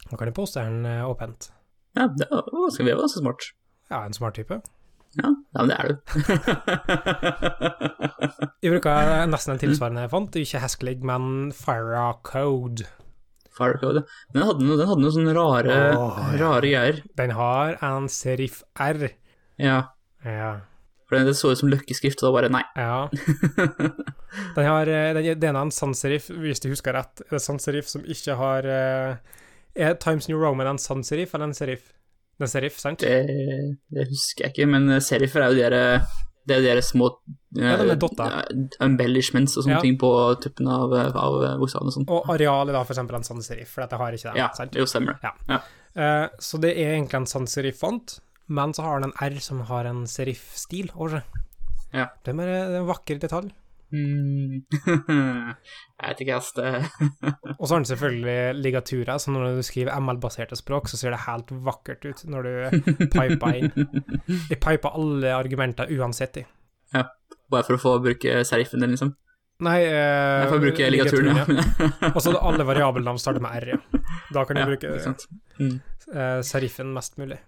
Da 0.07 0.15
kan 0.15 0.29
jeg 0.29 0.35
poste 0.35 0.63
den 0.63 0.87
åpent. 1.03 1.51
Ja, 1.97 2.07
det 2.15 2.27
var 2.31 2.47
ganske 2.47 3.19
smart. 3.19 3.51
Ja, 3.91 4.05
en 4.05 4.15
smart 4.15 4.35
type. 4.39 4.59
Ja, 5.17 5.29
ja 5.33 5.59
men 5.63 5.69
det 5.71 5.77
er 5.77 5.85
du. 5.87 5.93
Jeg 8.63 8.71
bruker 8.73 9.25
nesten 9.31 9.53
en 9.55 9.59
tilsvarende 9.61 10.07
font, 10.11 10.35
ikke 10.37 10.59
Haskelig, 10.61 10.97
men 11.05 11.51
Fira 11.55 12.09
Code. 12.27 12.83
Firecode. 13.57 14.01
Den 14.35 14.43
hadde 14.45 14.63
noe, 14.65 14.77
den 14.77 14.87
hadde 14.89 15.01
noen 15.01 15.15
sånne 15.15 15.33
rare, 15.37 15.75
oh, 15.97 16.17
ja. 16.33 16.37
rare 16.43 16.67
greier. 16.69 16.95
Den 17.17 17.31
har 17.37 17.67
en 17.85 18.05
serif 18.11 18.55
R. 18.77 19.07
Ja, 19.61 19.79
Ja. 20.25 20.51
for 21.07 21.15
det 21.23 21.35
så 21.39 21.51
ut 21.53 21.59
som 21.61 21.69
løkkeskrift, 21.71 22.19
og 22.21 22.27
da 22.27 22.31
bare 22.35 22.49
nei. 22.53 22.65
ja. 22.75 23.07
Den 24.57 24.65
har 24.67 24.85
eh, 24.91 25.13
den, 25.15 25.39
den 25.39 25.55
er 25.55 25.61
en 25.63 25.71
sans-serif, 25.71 26.27
hvis 26.29 26.59
du 26.61 26.67
husker 26.69 26.93
rett. 26.93 27.15
Det 27.23 27.33
er 27.39 27.41
sans-serif 27.41 27.87
som 27.89 28.03
ikke 28.05 28.35
har 28.37 28.65
eh, 28.67 29.15
Er 29.73 29.93
Times 30.03 30.27
New 30.27 30.37
Roman 30.41 30.67
en 30.67 30.77
sans-serif 30.81 31.33
eller 31.33 31.45
en 31.49 31.55
serif? 31.57 31.93
Er 32.39 32.49
serif, 32.51 32.77
sant? 32.77 32.99
Det, 33.01 33.77
det 33.89 34.07
husker 34.11 34.45
jeg 34.45 34.53
ikke, 34.53 34.67
men 34.69 34.99
serifer 35.01 35.41
er 35.41 35.53
jo 35.53 35.57
de 35.57 35.63
der, 35.65 36.03
det 36.47 36.55
er 36.55 36.59
jo 36.61 36.65
de 36.67 36.69
der 36.75 36.81
små 36.85 37.07
Ja, 37.57 37.77
de 37.81 37.95
er 37.95 38.35
eh, 38.37 38.67
embellishments 38.85 39.57
og 39.57 39.63
sånne 39.65 39.79
Ja. 39.79 39.81
ting 39.81 39.97
på 39.97 40.11
tuppen 40.43 40.67
av, 40.69 40.93
av 40.93 41.37
bokstavene 41.59 41.89
og 41.89 41.95
sånn. 41.95 42.07
Og 42.13 42.29
areal 42.35 42.69
er 42.69 42.77
da 42.77 42.83
for 42.85 42.93
eksempel 42.93 43.17
en 43.17 43.25
sans-serif, 43.25 43.71
for 43.73 43.81
dette 43.81 43.97
har 43.97 44.13
ikke 44.13 44.33
det. 44.35 44.37
Ja, 44.43 44.51
sant? 44.53 44.75
jo, 44.77 44.85
stemmer 44.85 45.17
det. 45.23 45.59
Eh, 45.97 46.27
så 46.39 46.59
det 46.61 46.75
er 46.77 46.93
egentlig 46.99 47.23
en 47.23 47.25
sans-serif-font, 47.33 48.19
men 48.47 48.73
så 48.77 48.85
har 48.85 49.01
den 49.01 49.11
en 49.11 49.33
R 49.33 49.39
som 49.41 49.61
har 49.71 49.89
en 49.89 50.05
serif-stil 50.07 50.91
over 50.95 51.17
seg. 51.17 51.23
Ja. 51.95 52.05
Det 52.23 52.35
det 52.37 52.45
er 52.45 52.77
en 52.83 52.87
vakker 52.91 53.17
detalj. 53.19 53.49
Mm. 53.91 54.63
jeg 55.97 56.09
vet 56.09 56.23
ikke, 56.25 56.37
ass. 56.37 56.51
Og 57.59 57.63
så 57.63 57.69
har 57.73 57.79
den 57.79 57.89
selvfølgelig 57.91 58.61
ligatura, 58.63 59.17
så 59.19 59.31
når 59.31 59.59
du 59.59 59.63
skriver 59.65 59.95
ML-baserte 59.99 60.57
språk, 60.59 60.89
så 60.91 60.99
ser 60.99 61.15
det 61.15 61.23
helt 61.27 61.53
vakkert 61.67 62.03
ut 62.07 62.25
når 62.27 62.49
du 62.49 63.07
piper 63.13 63.61
inn. 63.61 63.71
De 64.27 64.55
piper 64.57 64.91
alle 64.97 65.31
argumenter 65.37 65.91
uansett, 65.97 66.43
Ja, 66.93 67.07
Bare 67.51 67.63
for 67.63 67.77
å 67.77 67.79
få 67.79 67.95
bruke 68.03 68.41
serifen 68.47 68.83
din, 68.83 68.91
liksom. 68.95 69.13
Nei, 69.63 69.79
eh, 69.87 70.43
Jeg 70.43 70.49
får 70.51 70.59
bruke 70.61 70.89
ligaturen, 70.93 71.37
ja. 71.39 71.45
Og 72.15 72.19
så 72.21 72.35
alle 72.35 72.65
variabelnavn 72.67 73.17
starter 73.21 73.41
med 73.41 73.55
R, 73.63 73.71
ja. 73.73 74.01
Da 74.35 74.43
kan 74.45 74.59
du 74.59 74.61
Ja, 74.61 74.67
bruke. 74.69 75.15
Mm. 75.57 75.79
eh, 76.13 76.41
serifen 76.45 76.91
mest 76.93 77.17
mulig. 77.17 77.39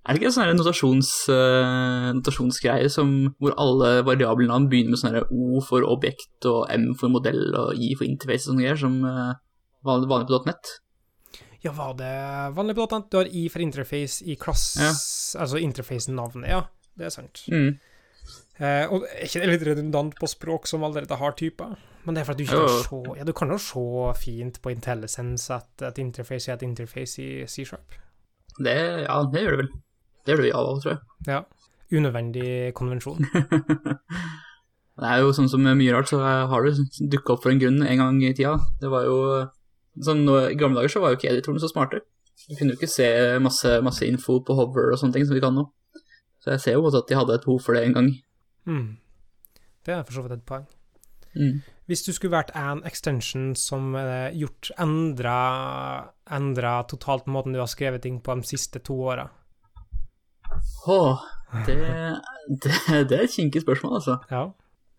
Er 0.00 0.16
det 0.16 0.22
ikke 0.22 0.30
en 0.30 0.34
sånn 0.34 0.56
notasjons, 0.56 1.08
uh, 1.28 2.10
notasjonsgreie 2.16 2.88
som, 2.92 3.10
hvor 3.36 3.52
alle 3.60 3.98
variabelnavn 4.08 4.70
begynner 4.72 4.94
med 4.94 5.00
sånn 5.02 5.18
O 5.28 5.60
for 5.64 5.84
objekt 5.84 6.48
og 6.48 6.70
M 6.72 6.94
for 6.98 7.12
modell 7.12 7.50
og 7.52 7.76
I 7.76 7.92
for 7.98 8.08
interface 8.08 8.46
og 8.46 8.54
sånne 8.54 8.64
greier, 8.64 8.80
som 8.80 8.96
uh, 9.04 9.34
vanlig, 9.84 10.08
på 10.08 10.40
.net? 10.48 10.72
Ja, 11.60 11.74
var 11.76 11.92
det 11.98 12.14
vanlig 12.56 12.78
på 12.78 12.88
.nett? 12.88 13.10
Du 13.12 13.18
har 13.20 13.28
I 13.28 13.44
for 13.52 13.64
interface 13.64 14.24
i 14.24 14.38
klasse 14.40 14.80
Ja. 14.80 14.94
Altså 15.44 15.60
interface-navnet, 15.60 16.48
ja. 16.48 16.64
Det 16.96 17.06
er 17.06 17.12
sant. 17.14 17.44
Mm. 17.52 17.76
Uh, 18.60 18.86
og 18.92 19.04
er 19.04 19.28
ikke 19.28 19.44
det 19.44 19.52
litt 19.52 19.66
redundant 19.68 20.16
på 20.16 20.28
språk 20.28 20.66
som 20.68 20.84
allerede 20.84 21.20
har 21.20 21.36
typer? 21.36 21.76
Men 22.06 22.16
det 22.16 22.22
er 22.22 22.30
for 22.30 22.34
at 22.34 22.40
du 22.40 22.46
ikke 22.46 22.64
kan 22.64 22.80
se 22.88 23.18
Ja, 23.20 23.28
du 23.28 23.34
kan 23.36 23.52
jo 23.52 23.60
se 23.60 23.84
fint 24.20 24.58
på 24.64 24.72
IntelliSense 24.72 25.60
at 25.60 25.84
et 25.90 26.00
interface 26.00 26.48
er 26.48 26.56
et 26.56 26.64
interface 26.64 27.20
i 27.20 27.44
C-sharp. 27.44 28.00
Det, 28.56 28.76
ja, 29.04 29.20
det 29.32 29.44
gjør 29.44 29.56
det 29.56 29.62
vel. 29.62 29.72
Det 30.30 30.38
det 30.38 30.46
vi 30.46 30.54
av 30.54 30.68
og 30.70 30.84
tror 30.84 30.94
jeg. 30.94 31.02
Ja. 31.26 31.40
Unødvendig 31.90 32.70
konvensjon. 32.78 33.26
Det 35.00 35.08
er 35.08 35.22
jo 35.22 35.30
sånn 35.32 35.48
som 35.48 35.64
mye 35.64 35.92
rart, 35.94 36.10
så 36.10 36.18
har 36.20 36.66
det 36.66 36.74
dukka 37.08 37.32
opp 37.32 37.44
for 37.46 37.54
en 37.54 37.60
grunn 37.60 37.80
en 37.80 38.02
gang 38.02 38.18
i 38.20 38.34
tida. 38.36 38.58
Det 38.82 38.90
var 38.92 39.06
jo 39.08 39.20
sånn, 39.96 40.26
nå, 40.26 40.34
I 40.52 40.58
gamle 40.60 40.76
dager 40.76 40.92
så 40.92 41.00
var 41.00 41.14
jo 41.14 41.20
ikke 41.20 41.30
editorene 41.30 41.62
så 41.62 41.70
smarte. 41.70 42.02
Du 42.50 42.52
kunne 42.58 42.74
jo 42.74 42.76
ikke 42.76 42.90
se 42.90 43.08
masse, 43.40 43.78
masse 43.84 44.04
info 44.04 44.42
på 44.44 44.56
hover 44.58 44.92
og 44.92 45.00
sånne 45.00 45.16
ting 45.16 45.24
som 45.24 45.38
vi 45.38 45.40
kan 45.40 45.56
nå. 45.56 45.64
Så 46.44 46.52
jeg 46.52 46.64
ser 46.64 46.76
jo 46.76 46.84
også 46.84 47.00
at 47.00 47.08
de 47.08 47.16
hadde 47.16 47.38
et 47.38 47.46
behov 47.46 47.64
for 47.64 47.76
det 47.76 47.86
en 47.86 47.96
gang. 47.96 48.12
Mm. 48.68 48.86
Det 49.88 49.96
er 49.96 50.04
for 50.04 50.18
så 50.18 50.26
vidt 50.26 50.36
et 50.36 50.46
poeng. 50.52 50.68
Mm. 51.32 51.60
Hvis 51.88 52.04
du 52.04 52.12
skulle 52.12 52.36
vært 52.36 52.52
en 52.58 52.84
extension 52.84 53.54
som 53.56 53.94
eh, 53.96 54.36
gjort 54.36 54.68
endra, 54.80 55.40
endra 56.28 56.76
totalt 56.92 57.28
måten 57.30 57.56
du 57.56 57.62
har 57.62 57.72
skrevet 57.72 58.04
ting 58.04 58.20
på 58.20 58.36
de 58.36 58.52
siste 58.52 58.84
to 58.84 59.00
åra 59.00 59.30
Åh, 60.86 61.26
det, 61.66 61.76
det, 62.62 62.72
det 63.10 63.18
er 63.18 63.26
et 63.26 63.34
kinkig 63.34 63.62
spørsmål, 63.64 63.98
altså. 64.00 64.18
Ja. 64.30 64.46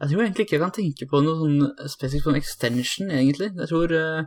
Jeg 0.02 0.10
tror 0.10 0.24
egentlig 0.26 0.46
ikke 0.48 0.56
jeg 0.58 0.64
kan 0.64 0.74
tenke 0.76 1.08
på 1.10 1.20
noe 1.22 1.38
sånn 1.38 1.90
spesifikt 1.92 2.26
på 2.26 2.32
en 2.34 2.40
extension, 2.40 3.12
egentlig. 3.14 3.52
Jeg 3.54 3.70
tror 3.70 3.92
eh, 3.94 4.24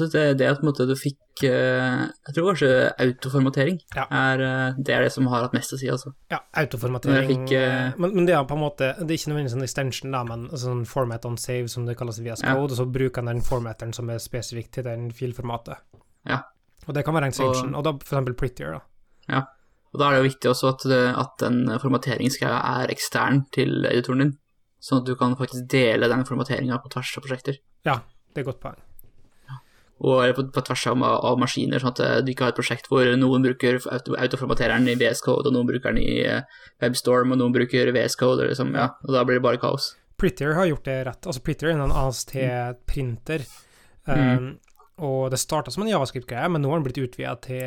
det, 0.00 0.22
det 0.40 0.46
at 0.48 0.60
på 0.60 0.64
en 0.64 0.70
måte, 0.70 0.86
du 0.88 0.94
fikk 0.96 1.42
eh, 1.44 2.06
Jeg 2.08 2.34
tror 2.36 2.46
kanskje 2.52 2.70
autoformatering 3.04 3.80
Ja. 3.98 4.06
er, 4.06 4.44
eh, 4.46 4.78
det 4.80 4.94
er 4.96 5.04
det 5.04 5.12
som 5.12 5.28
har 5.28 5.44
hatt 5.44 5.56
mest 5.56 5.74
å 5.76 5.80
si, 5.80 5.90
altså. 5.92 6.14
Ja, 6.32 6.40
autoformatering. 6.62 7.28
Fikk, 7.34 7.52
men, 8.00 8.14
men 8.16 8.28
det 8.30 8.36
er 8.38 8.48
på 8.48 8.56
en 8.56 8.64
måte 8.64 8.94
Det 9.02 9.10
er 9.10 9.18
ikke 9.18 9.34
nødvendigvis 9.34 9.58
en 9.58 9.66
extension, 9.68 10.16
da, 10.16 10.24
men 10.24 10.48
sånn 10.56 10.86
format 10.88 11.28
on 11.28 11.36
save, 11.40 11.68
som 11.68 11.84
det 11.88 11.98
kalles 12.00 12.22
via 12.24 12.38
Ja. 12.40 12.54
code, 12.56 12.72
og 12.72 12.78
så 12.80 12.88
bruker 12.88 13.20
den 13.20 13.34
den 13.34 13.44
formateren 13.44 13.92
som 13.96 14.08
er 14.10 14.22
spesifikk 14.24 14.72
til 14.78 14.88
den 14.88 15.10
filformatet. 15.12 15.84
Ja. 16.28 16.42
Og 16.88 16.94
det 16.96 17.04
kan 17.04 17.12
være 17.14 17.28
en 17.28 17.34
extension, 17.34 17.74
og, 17.74 17.84
da 17.84 17.92
for 18.00 18.16
eksempel 18.16 18.34
Prettier, 18.40 18.78
da. 18.78 19.44
Og 19.92 19.98
da 20.00 20.06
er 20.08 20.14
det 20.14 20.20
jo 20.22 20.28
viktig 20.30 20.50
også 20.52 20.68
at, 20.74 20.84
det- 20.86 21.16
at 21.18 21.32
den 21.42 21.64
formateringsgreia 21.82 22.60
er 22.82 22.92
ekstern 22.94 23.44
til 23.52 23.84
editoren 23.90 24.18
din, 24.22 24.36
sånn 24.80 25.00
at 25.02 25.06
du 25.08 25.16
kan 25.18 25.34
faktisk 25.36 25.66
dele 25.68 26.08
den 26.08 26.22
formateringa 26.24 26.78
på 26.82 26.90
tvers 26.94 27.16
av 27.18 27.24
prosjekter. 27.26 27.58
Ja, 27.84 28.00
Det 28.30 28.38
er 28.38 28.40
et 28.44 28.46
godt 28.46 28.60
poeng. 28.62 28.78
Og 30.00 30.22
på, 30.36 30.44
på 30.54 30.62
tvers 30.64 30.86
av, 30.88 31.02
av 31.04 31.36
maskiner, 31.42 31.82
sånn 31.82 31.90
at 31.92 31.98
eh, 32.00 32.20
du 32.24 32.30
ikke 32.32 32.46
har 32.46 32.52
et 32.54 32.56
prosjekt 32.56 32.86
hvor 32.88 33.04
noen 33.20 33.42
bruker 33.44 33.76
auto, 33.92 34.14
autoformatereren 34.16 34.86
i 34.88 34.94
VS 34.96 35.20
Code, 35.26 35.50
og 35.50 35.52
noen 35.52 35.66
bruker 35.68 35.92
den 35.92 36.00
i 36.00 36.22
eh, 36.24 36.40
WebStorm, 36.80 37.34
og 37.34 37.40
noen 37.42 37.52
bruker 37.52 37.90
VS 37.92 38.16
Code, 38.16 38.46
og 38.46 38.48
liksom, 38.54 38.70
ja, 38.78 38.86
og 39.04 39.12
da 39.12 39.24
blir 39.28 39.36
det 39.36 39.44
bare 39.44 39.60
kaos. 39.60 39.90
Prettier 40.16 40.54
har 40.56 40.70
gjort 40.70 40.84
det 40.88 40.96
rett. 41.10 41.26
Altså, 41.28 41.42
Prettier 41.44 41.74
er 41.74 41.82
en 41.84 41.92
AST-printer. 42.06 43.44
Um, 44.08 44.16
Mm. 44.16 44.48
Og 45.00 45.30
det 45.32 45.38
starta 45.40 45.70
som 45.72 45.82
en 45.84 45.90
javascript-greie, 45.90 46.48
men 46.52 46.60
nå 46.62 46.68
har 46.70 46.76
den 46.80 46.86
blitt 46.86 47.02
utvida 47.02 47.34
til 47.44 47.64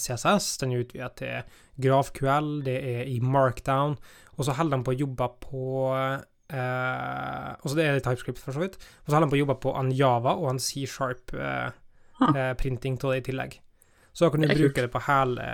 CSS, 0.00 0.46
den 0.60 0.72
er 0.74 0.82
utvida 0.84 1.08
til 1.18 1.34
GrafQL, 1.80 2.48
det 2.66 2.76
er 2.76 3.02
i 3.10 3.16
Markdown, 3.24 3.92
og 4.36 4.42
så 4.46 4.52
holder 4.58 4.76
de 4.78 4.86
på 4.86 4.94
å 4.94 5.00
jobbe 5.00 5.26
på 5.42 5.64
eh, 5.94 6.18
Og 7.62 7.66
så 7.70 7.74
det 7.78 7.84
er 7.86 7.92
TypeScript, 8.02 8.40
for 8.42 8.50
så 8.56 8.62
vidt. 8.64 8.76
Og 9.04 9.08
så 9.08 9.14
holder 9.14 9.26
de 9.28 9.32
på 9.32 9.38
å 9.38 9.44
jobbe 9.44 9.62
på 9.62 9.70
en 9.78 9.90
Java 9.94 10.32
og 10.40 10.46
en 10.54 10.62
C-sharp-printing 10.62 12.94
av 12.98 13.08
det 13.12 13.20
i 13.20 13.26
tillegg. 13.30 13.52
Så 14.14 14.20
da 14.24 14.28
kan 14.30 14.40
du 14.42 14.46
Det 14.50 14.58
bruke 14.58 14.84
det 14.84 14.92
på 14.92 15.04
hele 15.08 15.44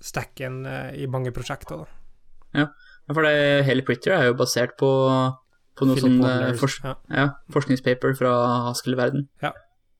stacken 0.00 0.54
eh, 0.66 0.90
i 1.02 1.04
mange 1.10 1.30
prosjekter. 1.34 1.76
da. 1.82 1.86
Ja, 2.54 2.66
for 3.12 3.22
det, 3.26 3.64
hele 3.66 3.82
Prettier 3.86 4.14
er 4.16 4.24
jo 4.30 4.34
basert 4.38 4.72
på, 4.80 4.90
på 5.78 5.82
noe 5.86 5.94
Philip 5.98 6.06
sånn 6.06 6.18
eh, 6.26 6.46
Wadlers, 6.50 6.76
ja. 6.84 6.92
ja, 7.14 7.26
forskningspaper 7.54 8.10
fra 8.18 8.32
Haskell-verden. 8.68 9.22
Ja, 9.44 9.50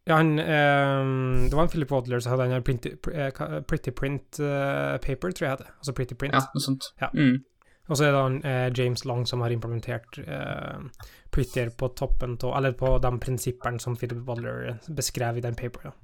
han, 0.09 0.39
eh, 0.39 1.49
det 1.51 1.55
var 1.55 1.67
en 1.67 1.69
Philip 1.69 1.91
Wadler 1.93 2.21
som 2.21 2.33
hadde 2.33 2.49
den 2.49 2.57
her 2.57 2.65
Pretty, 2.65 2.95
eh, 3.13 3.61
pretty 3.69 3.91
Print 3.91 4.41
eh, 4.41 4.97
Paper, 4.99 5.33
tror 5.33 5.49
jeg 5.49 5.59
det. 5.59 5.67
Altså 5.79 5.93
Pretty 5.93 6.15
Print. 6.15 6.35
Ja, 6.35 6.47
noe 6.55 6.65
sånt. 6.65 6.93
Ja. 7.03 7.11
Mm. 7.15 7.43
Og 7.91 7.99
så 7.99 8.07
er 8.07 8.15
det 8.15 8.23
han 8.23 8.39
eh, 8.47 8.71
James 8.79 9.05
Long 9.05 9.27
som 9.27 9.43
har 9.45 9.53
implementert 9.53 10.19
eh, 10.23 11.07
Prettier 11.35 11.71
på 11.75 11.91
toppen 11.99 12.39
av 12.43 12.57
Eller 12.57 12.73
på 12.79 12.95
de 13.03 13.11
prinsippene 13.23 13.83
som 13.83 13.97
Philip 13.99 14.23
Wadler 14.27 14.79
beskrev 14.89 15.39
i 15.39 15.45
den 15.45 15.59
paperen. 15.59 15.95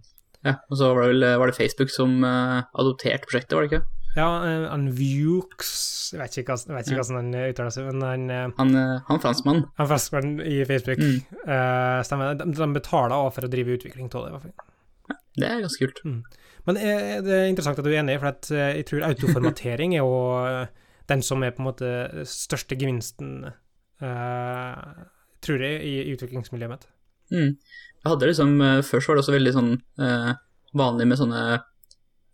Ja, 0.45 0.59
og 0.71 0.79
så 0.79 0.93
var 0.95 1.07
det, 1.07 1.15
vel, 1.15 1.39
var 1.41 1.51
det 1.51 1.57
Facebook 1.57 1.91
som 1.91 2.21
uh, 2.23 2.63
adopterte 2.79 3.25
prosjektet, 3.27 3.57
var 3.57 3.65
det 3.65 3.73
ikke? 3.73 3.96
Ja, 4.16 4.29
eh, 4.48 4.64
han 4.70 4.87
Vukes 4.96 5.74
Jeg 6.14 6.22
vet 6.22 6.38
ikke 6.40 6.57
hvordan 6.57 7.18
han 7.18 7.35
eh, 7.37 7.50
uttaler 7.52 7.74
seg, 7.74 7.88
men 7.90 8.05
han 8.05 8.31
eh, 8.33 8.46
Han, 8.57 8.72
han 9.11 9.20
franskmann. 9.20 9.66
han 9.76 9.90
franskmannen 9.90 10.40
i 10.40 10.62
Facebook. 10.68 11.02
Mm. 11.02 11.18
Uh, 11.42 12.00
stemmer. 12.07 12.38
De, 12.40 12.48
de 12.57 12.70
betaler 12.72 13.16
også 13.16 13.37
for 13.37 13.48
å 13.48 13.52
drive 13.52 13.76
utvikling 13.76 14.09
av 14.09 14.24
det. 14.24 14.31
i 14.31 14.37
hvert 14.37 14.46
fall. 14.46 15.20
Det 15.37 15.50
er 15.50 15.62
ganske 15.66 15.85
kult. 15.85 16.00
Men 16.66 16.81
eh, 16.81 17.18
det 17.22 17.37
er 17.37 17.50
interessant 17.50 17.83
at 17.83 17.85
du 17.85 17.92
er 17.92 18.00
enig, 18.00 18.16
for 18.22 18.33
at, 18.33 18.48
jeg 18.48 18.88
tror 18.88 19.05
autoformatering 19.11 19.98
er 19.98 20.00
jo 20.00 20.64
den 21.11 21.22
som 21.22 21.44
er 21.44 21.52
på 21.55 21.62
en 21.62 21.68
måte 21.68 21.90
største 22.26 22.74
gevinsten, 22.79 23.50
uh, 24.02 25.05
tror 25.44 25.62
jeg, 25.62 25.85
i, 25.85 26.14
utviklingsmiljøet 26.16 26.72
mitt. 26.72 26.88
Mm. 27.31 27.52
Jeg 28.00 28.09
hadde 28.09 28.29
liksom, 28.31 28.57
Først 28.87 29.11
var 29.11 29.18
det 29.18 29.22
også 29.24 29.35
veldig 29.35 29.52
sånn 29.55 29.72
uh, 30.00 30.33
vanlig 30.79 31.07
med 31.11 31.20
sånne 31.20 31.44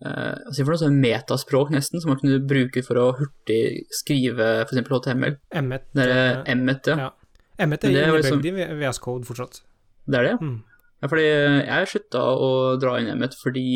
eh, 0.04 0.42
hva 0.48 0.56
for 0.58 0.72
noe 0.74 0.82
sånn 0.82 1.00
metaspråk, 1.02 1.72
nesten, 1.74 2.02
som 2.02 2.12
man 2.12 2.20
kunne 2.20 2.42
bruke 2.48 2.82
for 2.86 3.00
å 3.00 3.06
hurtig 3.18 3.86
skrive 3.94 4.50
f.eks. 4.66 4.82
HTML. 4.88 5.38
Emmet, 5.62 5.88
Det 5.94 6.06
er 6.06 6.12
eh, 6.16 6.42
Emmet, 6.54 6.92
ja. 6.92 7.08
ja. 7.08 7.40
Emmet 7.62 7.84
er 7.86 7.96
er 8.02 8.12
innebygd 8.18 8.50
i 8.50 8.68
VS 8.82 9.02
Code 9.02 9.28
fortsatt. 9.28 9.62
Det 10.06 10.18
er 10.18 10.28
det, 10.28 10.36
ja. 10.36 10.38
Mm. 10.42 10.60
ja. 11.02 11.10
Fordi 11.10 11.26
jeg 11.26 11.90
slutta 11.92 12.22
å 12.34 12.52
dra 12.82 12.96
inn 13.00 13.12
Emmet 13.14 13.36
fordi 13.38 13.66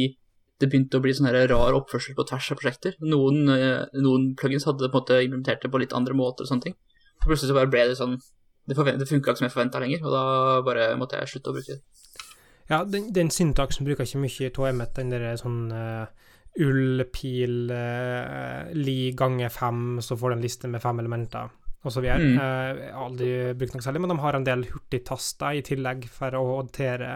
det 0.57 0.71
begynte 0.73 0.97
å 0.97 1.05
bli 1.05 1.13
sånn 1.13 1.29
rar 1.35 1.77
oppførsel 1.77 2.17
på 2.17 2.25
tvers 2.31 2.49
av 2.55 2.61
prosjekter. 2.61 2.97
Noen, 3.05 3.45
eh, 3.53 3.85
noen 4.01 4.31
plugins 4.41 4.65
hadde 4.65 4.89
på 4.89 4.97
en 4.97 5.03
måte 5.03 5.21
implementert 5.21 5.63
det 5.63 5.71
på 5.73 5.81
litt 5.83 5.93
andre 5.97 6.17
måter 6.17 6.47
og 6.47 6.51
sånne 6.51 6.69
ting. 6.69 6.77
Så 7.21 7.29
plutselig 7.29 7.53
så 7.53 7.59
bare 7.59 7.73
ble 7.73 7.87
det 7.91 8.01
sånn 8.01 8.19
Det, 8.67 8.75
det 8.75 9.07
funka 9.07 9.31
ikke 9.31 9.39
som 9.39 9.45
jeg 9.47 9.53
forventa 9.55 9.79
lenger, 9.79 10.01
og 10.03 10.11
da 10.11 10.23
bare 10.67 10.87
måtte 10.99 11.15
jeg 11.21 11.29
slutte 11.31 11.53
å 11.53 11.55
bruke 11.55 11.77
det. 11.77 12.06
Ja, 12.71 12.81
den, 12.85 13.13
den 13.15 13.31
syntaksen 13.31 13.87
bruker 13.87 14.07
ikke 14.07 14.23
mye 14.25 14.49
i 14.49 14.53
2M1, 14.55 14.95
den 14.97 15.13
der 15.15 15.37
sånn 15.39 15.61
uh, 15.71 16.07
ull, 16.65 17.05
pil, 17.15 17.71
uh, 17.71 18.73
li 18.75 19.13
ganger 19.17 19.53
fem, 19.55 20.01
så 20.03 20.17
får 20.19 20.33
du 20.33 20.37
en 20.39 20.43
liste 20.47 20.71
med 20.73 20.83
fem 20.83 20.99
elementer, 21.03 21.53
videre. 21.87 22.17
Mm. 22.19 22.41
Uh, 22.41 22.81
jeg 22.83 22.91
har 22.97 23.05
aldri 23.05 23.31
brukt 23.61 23.77
noe 23.77 23.87
særlig, 23.87 24.03
men 24.03 24.15
de 24.15 24.19
har 24.25 24.39
en 24.39 24.49
del 24.49 24.67
hurtigtaster 24.73 25.61
i 25.61 25.63
tillegg 25.67 26.09
for 26.11 26.35
å 26.35 26.43
håndtere 26.57 27.13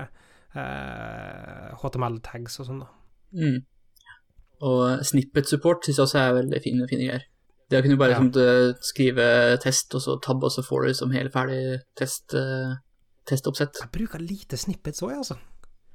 uh, 0.55 1.75
HTML-tags 1.83 2.61
og 2.63 2.71
sånn, 2.71 2.85
da. 2.85 2.93
Mm. 3.41 3.59
Og 4.71 5.03
snippet 5.09 5.49
support 5.49 5.87
syns 5.87 5.99
jeg 5.99 6.05
også 6.05 6.21
er 6.21 6.39
veldig 6.43 6.63
fine, 6.63 6.87
fine 6.91 7.09
greier. 7.09 7.27
Det 7.71 7.79
å 7.79 7.85
kunne 7.87 7.99
bare 8.01 8.17
Ja. 8.17 8.19
sånn, 8.19 8.79
skrive 8.83 9.27
test, 9.63 9.95
og 9.95 10.03
så 10.03 10.17
tabbe, 10.23 10.49
og 10.49 10.53
så 10.53 10.63
får 10.67 10.87
du 10.87 10.95
som 10.99 11.13
helt 11.15 11.33
ferdig 11.33 11.81
test, 11.97 12.35
eh, 12.35 12.75
testoppsett. 13.31 13.81
Jeg 13.85 13.93
bruker 13.95 14.23
lite 14.23 14.59
snippets 14.61 15.03
òg, 15.07 15.17
altså. 15.23 15.39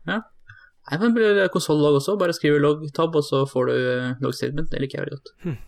Nei, 0.06 0.98
men 1.00 1.08
det 1.10 1.13
blir 1.17 1.48
konsollog 1.54 1.98
også. 2.00 2.17
Bare 2.21 2.34
skrive 2.38 2.60
log, 2.62 2.84
tab, 2.93 3.15
og 3.17 3.24
så 3.26 3.43
får 3.50 3.71
du 3.71 3.78
eh, 3.78 4.36
statement. 4.38 4.69
Det 4.71 4.82
liker 4.84 5.00
jeg 5.00 5.08
veldig 5.08 5.17
godt. 5.17 5.63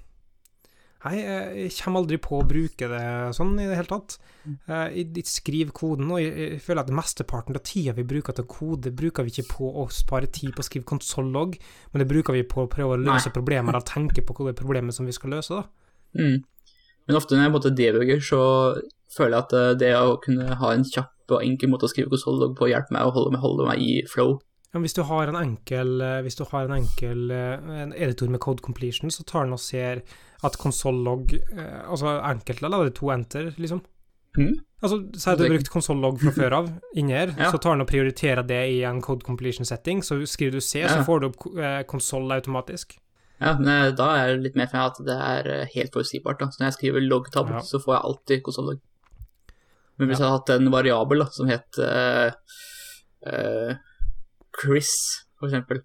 Nei, 1.08 1.14
jeg 1.22 1.72
kommer 1.78 2.02
aldri 2.02 2.18
på 2.20 2.40
å 2.40 2.46
bruke 2.50 2.88
det 2.92 3.02
sånn 3.38 3.54
i 3.62 3.68
det 3.70 3.78
hele 3.78 3.90
tatt. 3.90 4.16
Eh, 4.68 4.98
Jeg 4.98 5.24
skriver 5.30 5.72
koden, 5.78 6.10
og 6.12 6.20
jeg 6.22 6.58
føler 6.66 6.82
at 6.84 6.92
mesteparten 6.94 7.56
av 7.58 7.64
tida 7.66 7.94
vi 7.98 8.06
bruker 8.10 8.36
til 8.36 8.48
kode, 8.50 8.92
bruker 8.98 9.24
vi 9.28 9.34
ikke 9.36 9.48
på 9.54 9.70
å 9.84 9.86
spare 9.94 10.28
tid 10.34 10.56
på 10.58 10.64
å 10.64 10.68
skrive 10.68 10.90
konsollog, 10.90 11.56
men 11.94 12.04
det 12.04 12.10
bruker 12.10 12.36
vi 12.36 12.44
på 12.50 12.66
å 12.66 12.70
prøve 12.72 12.98
å 12.98 13.02
løse 13.02 13.30
Nei. 13.30 13.36
problemer 13.38 13.78
og 13.78 13.86
tenke 13.88 14.26
på 14.26 14.36
hva 14.36 14.50
det 14.50 14.56
er 14.58 14.62
problemet 14.64 14.98
som 14.98 15.08
vi 15.08 15.16
skal 15.16 15.36
løse, 15.38 15.62
da. 15.62 15.66
Mm. 16.18 16.44
Men 17.08 17.20
ofte 17.20 17.36
når 17.38 17.48
jeg 17.48 17.56
måtte 17.56 17.76
debugger, 17.76 18.20
så 18.24 18.42
føler 19.16 19.38
jeg 19.38 19.46
at 19.46 19.54
eh, 19.58 19.72
det 19.80 19.94
å 19.96 20.18
kunne 20.24 20.58
ha 20.60 20.74
en 20.76 20.84
kjapp 20.88 21.14
og 21.32 21.44
enkel 21.44 21.72
måte 21.72 21.88
å 21.88 21.92
skrive 21.92 22.12
konsollog 22.14 22.56
på, 22.58 22.70
hjelper 22.72 22.96
meg 22.96 23.08
å 23.08 23.14
holde 23.16 23.34
meg, 23.34 23.42
holde 23.44 23.68
meg 23.68 23.82
i 23.84 23.94
flow. 24.12 24.38
Ja, 24.74 24.82
hvis 24.84 24.96
du 24.98 25.02
har 25.08 25.30
en 25.32 25.40
enkel, 25.40 26.02
eh, 26.04 26.22
hvis 26.26 26.36
du 26.40 26.44
har 26.50 26.68
en 26.68 26.76
enkel 26.82 27.32
eh, 27.32 27.84
en 27.84 27.94
editor 27.96 28.28
med 28.32 28.42
code 28.44 28.64
completion, 28.66 29.12
så 29.12 29.24
tar 29.28 29.48
den 29.48 29.56
og 29.56 29.62
ser 29.64 30.04
at 30.46 30.58
konsollog 30.62 31.32
eh, 31.34 31.80
Altså 31.88 32.20
enkelt, 32.20 32.62
eller 32.62 32.86
er 32.86 32.92
to 32.96 33.10
enter, 33.14 33.54
liksom? 33.58 33.82
Mm. 34.38 34.60
Altså, 34.84 35.00
Si 35.18 35.34
du 35.34 35.44
har 35.48 35.54
brukt 35.56 35.72
konsollog 35.74 36.20
fra 36.22 36.34
før 36.36 36.56
av 36.60 36.68
inni 37.00 37.16
her, 37.16 37.32
Ja. 37.40 37.50
så 37.50 37.58
tar 37.58 37.74
den 37.78 37.88
og 37.88 37.90
prioriterer 37.90 38.46
det 38.46 38.62
i 38.76 38.84
en 38.86 39.02
code 39.02 39.26
completion 39.26 39.66
setting, 39.66 40.04
så 40.06 40.20
skriver 40.28 40.60
du 40.60 40.62
C, 40.62 40.84
så 40.86 41.00
får 41.08 41.24
du 41.24 41.28
opp 41.32 41.48
konsoll 41.90 42.30
automatisk. 42.36 43.00
Ja, 43.40 43.54
men 43.58 43.68
eh, 43.70 43.92
da 43.94 44.08
er 44.18 44.32
det 44.36 44.44
litt 44.48 44.56
mer 44.58 44.70
meg 44.74 44.82
at 44.82 44.98
det 45.06 45.16
er 45.16 45.48
eh, 45.62 45.68
helt 45.76 45.94
forutsigbart. 45.94 46.40
da. 46.40 46.48
Så 46.50 46.60
når 46.62 46.72
jeg 46.72 46.78
skriver 46.80 47.04
log-tab, 47.08 47.50
Ja. 47.54 47.60
så 47.62 47.78
får 47.84 47.94
jeg 47.96 48.04
alltid 48.10 48.44
konsollogg. 48.44 48.80
Men 50.00 50.10
hvis 50.10 50.20
Ja. 50.20 50.26
jeg 50.26 50.32
hadde 50.32 50.40
hatt 50.40 50.50
en 50.62 50.72
variabel 50.72 51.20
da, 51.20 51.26
som 51.34 51.48
het 51.50 51.78
uh, 51.80 52.32
uh, 53.28 53.74
Chris, 54.62 54.90
for 55.40 55.48
eksempel, 55.50 55.82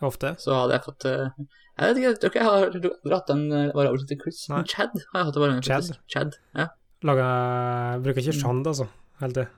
Ofte. 0.00 0.36
så 0.38 0.54
hadde 0.54 0.72
jeg 0.78 0.84
fått 0.86 1.04
uh, 1.06 1.30
Jeg 1.78 1.94
vet 1.94 1.96
ikke, 1.98 2.08
jeg 2.08 2.18
tror 2.18 2.30
ikke 2.30 2.40
jeg 2.40 2.48
har 2.48 2.66
aldri 2.66 3.14
hatt 3.14 3.30
en 3.30 3.44
variabel 3.74 3.98
som 3.98 4.06
heter 4.08 4.22
Chris. 4.22 4.40
Nei. 4.48 4.56
Men 4.58 4.66
Chad 4.66 4.90
har 5.12 5.18
jeg 5.20 5.26
hatt 5.28 5.36
en 5.36 5.42
variabel 5.42 5.62
Chad? 5.68 5.98
Chad. 6.08 6.38
Ja. 6.54 6.66
Lager 7.06 8.02
Bruker 8.02 8.18
Mm. 8.22 8.26
ikke 8.26 8.40
Shand, 8.40 8.66
altså. 8.66 8.88
Helt 9.20 9.34
det. 9.34 9.48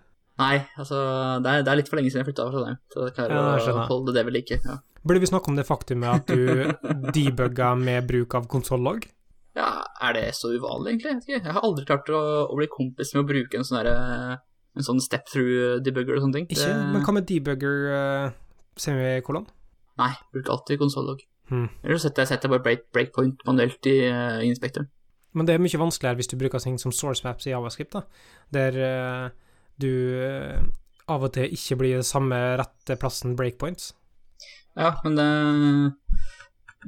Nei, 0.41 0.57
altså, 0.81 0.99
det 1.45 1.53
er, 1.53 1.65
det 1.67 1.73
er 1.73 1.81
litt 1.83 1.91
for 1.91 2.01
lenge 2.01 2.11
siden 2.13 2.23
jeg 2.23 2.31
flytta 2.31 2.47
fra 2.47 2.55
Trondheim, 2.57 2.81
så 2.93 3.07
jeg 3.07 3.17
klarer 3.17 3.37
Ja, 3.37 3.47
jeg 3.61 3.77
å 3.77 3.87
holde 3.91 4.15
det 4.17 4.27
ved 4.27 4.37
like. 4.39 4.61
Ja. 4.65 4.77
Burde 5.01 5.23
vi 5.23 5.29
snakke 5.29 5.53
om 5.53 5.57
det 5.59 5.69
faktumet 5.69 6.23
at 6.23 6.31
du 6.33 6.71
debugger 7.17 7.77
med 7.81 8.09
bruk 8.09 8.37
av 8.39 8.49
konsollogg? 8.51 9.09
ja, 9.59 9.71
er 10.07 10.15
det 10.17 10.27
så 10.39 10.53
uvanlig, 10.55 10.95
egentlig? 10.95 11.17
Jeg, 11.29 11.43
jeg 11.43 11.55
har 11.55 11.65
aldri 11.67 11.87
klart 11.89 12.11
å, 12.15 12.21
å 12.51 12.59
bli 12.59 12.69
kompis 12.71 13.13
med 13.15 13.25
å 13.25 13.29
bruke 13.29 13.59
en 13.59 13.67
sånn 13.67 13.81
derre 13.81 13.97
en 14.79 14.87
sånn 14.87 15.01
step 15.03 15.27
through 15.31 15.81
debugger 15.85 16.17
og 16.17 16.25
sånne 16.25 16.41
ting. 16.41 16.47
Ikke, 16.55 16.71
men 16.93 17.03
hva 17.03 17.15
med 17.17 17.27
debugger 17.27 17.89
uh, 17.91 18.37
semikolon? 18.79 19.49
Nei, 20.01 20.13
bruker 20.35 20.55
alltid 20.55 20.81
konsollogg. 20.81 21.25
Hmm. 21.51 21.67
Eller 21.83 21.99
så 21.99 22.07
setter 22.07 22.23
jeg, 22.23 22.31
setter 22.37 22.53
bare 22.53 22.63
break, 22.63 22.87
breakpoint 22.95 23.43
manuelt 23.49 23.91
i, 23.91 23.97
uh, 24.07 24.39
inspektoren. 24.47 24.89
Men 25.35 25.47
det 25.47 25.55
er 25.55 25.63
mye 25.63 25.79
vanskeligere 25.79 26.19
hvis 26.19 26.31
du 26.31 26.37
bruker 26.39 26.63
ting 26.63 26.79
som 26.81 26.95
source 26.95 27.27
maps 27.27 27.47
i 27.47 27.53
Javascript, 27.53 27.95
da, 27.95 28.01
der 28.51 28.79
eh, 28.83 29.27
du 29.81 29.93
eh, 30.23 30.61
av 31.11 31.27
og 31.27 31.33
til 31.35 31.55
ikke 31.57 31.79
blir 31.81 32.05
samme 32.07 32.39
rette 32.61 32.97
plassen 33.01 33.35
breakpoints. 33.39 33.93
Ja, 34.79 34.93
men 35.05 35.17
det, 35.19 35.31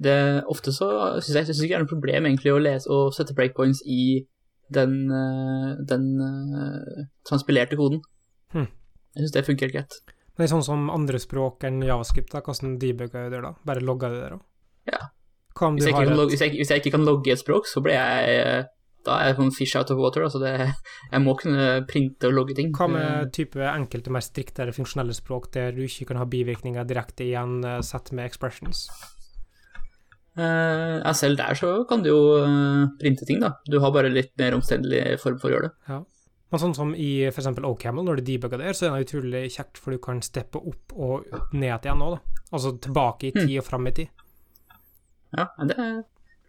det 0.05 0.19
Ofte 0.51 0.75
så 0.75 0.89
syns 1.19 1.35
jeg, 1.35 1.49
synes 1.49 1.65
ikke 1.65 1.75
det 1.75 1.81
er 1.81 1.85
noe 1.85 1.91
problem 1.91 2.29
egentlig 2.29 2.55
å 2.55 2.63
lese 2.63 2.91
og 2.93 3.17
sette 3.17 3.35
breakpoints 3.37 3.83
i 3.91 4.23
den, 4.73 4.95
uh, 5.11 5.75
den 5.89 6.07
uh, 6.23 7.03
transpilerte 7.29 7.77
koden. 7.77 8.01
Hmm. 8.55 8.71
Jeg 9.13 9.27
syns 9.27 9.35
det 9.35 9.47
funker 9.49 9.73
greit. 9.73 9.99
Men 10.33 10.45
det 10.45 10.47
er 10.47 10.55
sånn 10.55 10.65
som 10.65 10.87
andre 10.93 11.21
språk 11.21 11.67
enn 11.69 11.83
Javascript, 11.85 12.33
da, 12.33 12.41
hvordan 12.45 12.79
debugger 12.81 13.27
du 13.27 13.35
det 13.37 13.43
da? 13.45 13.53
Bare 13.69 13.83
logger 13.85 14.15
du 14.15 14.21
det 14.21 14.31
da? 14.33 14.39
Ja. 14.89 15.03
Hvis 15.53 15.85
jeg, 15.85 15.93
et 15.93 16.17
logge, 16.17 16.33
hvis, 16.33 16.41
jeg, 16.41 16.57
hvis 16.57 16.71
jeg 16.73 16.81
ikke 16.81 16.95
kan 16.95 17.05
logge 17.05 17.35
et 17.35 17.43
språk, 17.43 17.69
så 17.69 17.83
blir 17.85 17.99
jeg 17.99 18.39
eh, 18.41 18.71
Da 19.07 19.19
er 19.19 19.31
jeg 19.31 19.39
sånn 19.39 19.55
fish 19.55 19.79
out 19.79 19.91
of 19.91 19.99
water. 19.99 20.27
Altså 20.27 20.41
det, 20.43 20.53
jeg 21.11 21.23
må 21.25 21.35
kunne 21.39 21.83
printe 21.89 22.29
og 22.29 22.37
logge 22.37 22.57
ting. 22.59 22.71
Hva 22.77 22.89
med 22.91 23.33
type 23.35 23.59
enkelte 23.67 24.13
mer 24.15 24.25
striktere 24.25 24.75
funksjonelle 24.77 25.17
språk 25.17 25.51
der 25.57 25.75
du 25.75 25.83
ikke 25.87 26.13
kan 26.13 26.23
ha 26.23 26.29
bivirkninger 26.31 26.87
direkte 26.89 27.27
igjen 27.27 27.61
eh, 27.67 27.81
sett 27.87 28.13
med 28.15 28.31
expressions? 28.31 28.87
Eh, 30.39 30.97
ja, 31.03 31.13
selv 31.19 31.37
der 31.43 31.59
så 31.59 31.75
kan 31.89 32.05
du 32.05 32.13
jo 32.13 32.23
eh, 32.41 32.87
printe 33.01 33.29
ting, 33.29 33.43
da. 33.43 33.57
Du 33.69 33.81
har 33.83 33.93
bare 33.95 34.13
litt 34.13 34.33
mer 34.41 34.57
omstendelig 34.57 35.19
form 35.23 35.39
for 35.43 35.51
å 35.51 35.57
gjøre 35.57 35.71
det. 35.73 36.01
Men 36.53 36.61
sånn 36.61 36.75
som 36.77 36.91
i 36.93 37.25
f.eks. 37.31 37.49
OCaml, 37.65 38.05
når 38.05 38.21
du 38.21 38.27
debugger 38.29 38.61
der, 38.61 38.77
så 38.77 38.91
er 38.91 38.99
det 39.01 39.07
utrolig 39.07 39.47
kjekt, 39.55 39.81
for 39.81 39.95
du 39.95 40.01
kan 40.05 40.21
steppe 40.25 40.61
opp 40.61 40.93
og 40.93 41.31
ned 41.57 41.73
igjen 41.73 42.01
nå, 42.01 42.11
da. 42.13 42.43
Altså 42.53 42.75
tilbake 42.77 43.31
i 43.31 43.37
tid 43.37 43.55
og 43.63 43.65
fram 43.65 43.89
i 43.89 43.95
tid. 43.97 44.11
Ja, 45.33 45.47
det 45.65 45.79
det, 45.79 45.87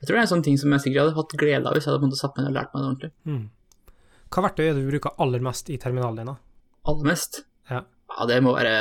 jeg 0.04 0.10
tror 0.10 0.18
det 0.18 0.20
er 0.22 0.26
en 0.28 0.32
sånn 0.36 0.44
ting 0.46 0.58
som 0.60 0.74
jeg 0.76 0.84
sikkert 0.84 1.06
hadde 1.06 1.16
hatt 1.16 1.36
glede 1.40 1.70
av 1.70 1.78
hvis 1.78 1.86
jeg 1.88 1.96
hadde 1.96 2.18
satt 2.20 2.36
meg 2.36 2.44
ned 2.44 2.52
og 2.52 2.58
lært 2.60 2.74
meg 2.74 2.82
det 2.84 2.88
ordentlig. 2.90 3.12
Mm. 3.30 3.44
Hva 4.34 4.44
verktøy 4.50 4.64
er 4.68 4.74
det 4.76 4.82
du 4.84 4.90
bruker 4.92 5.14
aller 5.24 5.44
mest 5.46 5.70
i 5.72 5.78
terminalen 5.80 6.20
din, 6.20 6.32
da? 6.34 6.36
Aller 6.92 7.08
mest. 7.14 7.44
Ja. 7.72 7.84
Ja, 8.14 8.26
det 8.30 8.40
må 8.46 8.52
være 8.54 8.74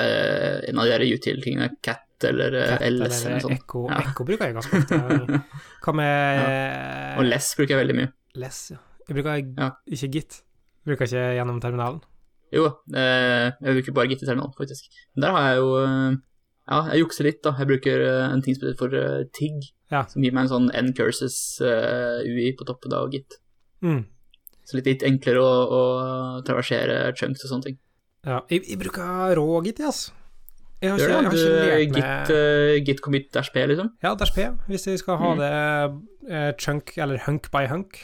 en 0.69 0.81
av 0.83 0.89
de 0.91 1.11
util-tingene. 1.15 1.69
Cat 1.85 2.27
eller 2.27 2.55
eh, 2.59 2.73
Cat 2.75 2.83
LS 2.89 3.21
eller 3.23 3.37
noe 3.37 3.45
sånt. 3.47 3.55
Ekko, 3.61 3.85
Ja. 3.91 4.01
Ekko 4.03 4.27
bruker 4.29 4.49
jeg 4.51 4.57
ganske 4.59 4.81
ofte. 4.83 5.43
Hva 5.87 5.95
med 5.99 7.21
Og 7.23 7.29
less 7.29 7.53
bruker 7.59 7.77
jeg 7.77 7.83
veldig 7.85 7.97
mye. 8.01 8.11
Less, 8.43 8.59
ja. 8.75 8.81
Jeg 9.09 9.17
bruker 9.19 9.39
Ja. 9.39 9.71
ikke 9.87 10.11
Git. 10.19 10.41
Bruker 10.89 11.07
ikke 11.07 11.25
gjennom 11.39 11.61
terminalen. 11.63 12.03
Jo, 12.53 12.67
eh, 12.93 13.49
jeg 13.63 13.79
bruker 13.79 13.97
bare 13.97 14.11
Git 14.13 14.25
i 14.25 14.29
terminalen, 14.29 14.53
faktisk. 14.59 14.91
Men 15.15 15.27
der 15.29 15.37
har 15.37 15.49
jeg 15.53 15.63
jo 15.63 15.71
eh, 15.85 16.21
Ja, 16.73 16.79
jeg 16.95 17.03
jukser 17.05 17.27
litt, 17.29 17.43
da. 17.45 17.53
Jeg 17.61 17.69
bruker 17.69 18.01
eh, 18.07 18.33
en 18.33 18.41
ting 18.45 18.57
som 18.57 18.65
heter 18.65 18.79
for 18.81 18.97
uh, 18.97 19.27
TIG, 19.37 19.69
Ja. 19.93 20.07
som 20.09 20.25
gir 20.25 20.33
meg 20.33 20.47
en 20.47 20.53
sånn 20.55 20.71
N-curses 20.73 21.37
uh, 21.61 22.23
UI 22.25 22.55
på 22.57 22.65
toppen 22.65 22.95
av 22.97 23.11
Git. 23.13 23.37
Mm. 23.85 24.07
Så 24.65 24.79
litt, 24.79 24.87
litt 24.89 25.05
enklere 25.05 25.43
å, 25.45 25.53
å 25.69 25.83
traversere 26.47 27.11
chunks 27.19 27.45
og 27.45 27.51
sånne 27.53 27.67
ting. 27.69 27.79
Ja, 28.25 28.41
jeg, 28.49 28.63
jeg 28.71 28.79
bruker 28.81 29.35
rå 29.37 29.47
Git, 29.67 29.83
altså. 29.85 30.15
Jeg 30.83 30.91
har 30.97 30.99
ikke, 30.99 31.39
jeg 31.39 31.71
har 31.71 31.81
ikke 31.85 32.01
git, 32.01 32.31
eh, 32.35 32.77
git 32.89 33.01
commit 33.05 33.29
dash 33.37 33.53
p, 33.55 33.61
liksom? 33.71 33.93
Ja, 34.03 34.17
dash 34.19 34.33
P, 34.35 34.49
hvis 34.67 34.89
vi 34.89 34.97
skal 34.99 35.21
ha 35.21 35.29
Mm. 35.37 35.43
det 35.45 36.33
eh, 36.35 36.49
chunk, 36.59 36.97
eller 36.99 37.21
hunk 37.29 37.51
by 37.55 37.67
hunk. 37.71 38.01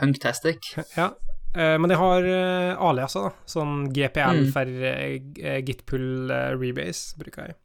Hunktastic. 0.00 0.74
Ja. 0.96 1.12
Eh, 1.54 1.74
men 1.78 1.90
jeg 1.92 1.98
har 2.00 2.24
uh, 2.24 2.82
aliaser, 2.88 3.26
da. 3.28 3.46
Sånn 3.52 3.90
GPL 3.92 4.38
Mm. 4.42 4.46
for 4.54 4.70
uh, 4.88 5.58
gitpull 5.66 6.30
eh, 6.32 6.52
rebase 6.56 7.18
bruker 7.20 7.50
jeg. 7.50 7.56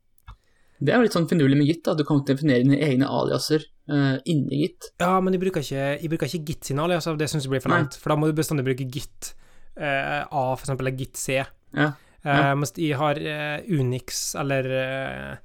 Det 0.79 0.91
er 0.93 0.99
jo 0.99 1.05
litt 1.07 1.15
sånn 1.15 1.25
finurlig 1.29 1.55
med 1.57 1.65
Git, 1.71 1.79
da. 1.87 1.95
Du 1.97 2.03
kan 2.05 2.19
definere 2.27 2.61
dine 2.61 2.77
egne 2.85 3.07
aliaser 3.09 3.63
uh, 3.89 4.17
inni 4.29 4.59
Git. 4.65 4.91
Ja, 5.01 5.15
men 5.23 5.33
jeg 5.33 5.41
bruker 5.41 5.63
ikke, 5.63 5.85
jeg 6.03 6.11
bruker 6.11 6.27
ikke 6.29 6.45
Git 6.51 6.67
sine 6.69 6.83
aliaser, 6.83 7.15
det 7.17 7.29
syns 7.31 7.47
jeg 7.47 7.53
blir 7.55 7.63
for 7.63 7.73
langt. 7.73 7.95
For 7.97 8.13
da 8.13 8.17
må 8.19 8.27
du 8.29 8.35
bestandig 8.37 8.65
bruke 8.67 8.85
Git 8.93 9.31
uh, 9.79 10.27
A, 10.29 10.43
for 10.53 10.61
eksempel, 10.67 10.85
eller 10.85 10.99
Git 10.99 11.17
C. 11.17 11.39
Ja, 11.39 11.47
Ja. 11.77 11.93
Uh, 12.27 12.53
Mens 12.59 12.73
jeg 12.75 12.97
har 12.99 13.15
uh, 13.15 13.59
Unix 13.71 14.33
eller 14.35 14.65
uh, 14.67 15.35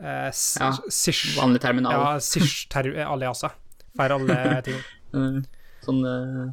Ja, 0.00 0.70
Sish 0.88 1.34
Vanlig 1.36 1.60
terminal. 1.60 1.92
Ja, 1.92 2.12
Sish-aliaser. 2.22 3.52
For 3.98 4.14
alle 4.14 4.36
ting. 4.66 4.78
Eh, 5.12 5.40
Sånn 5.84 5.98
eh, 6.06 6.46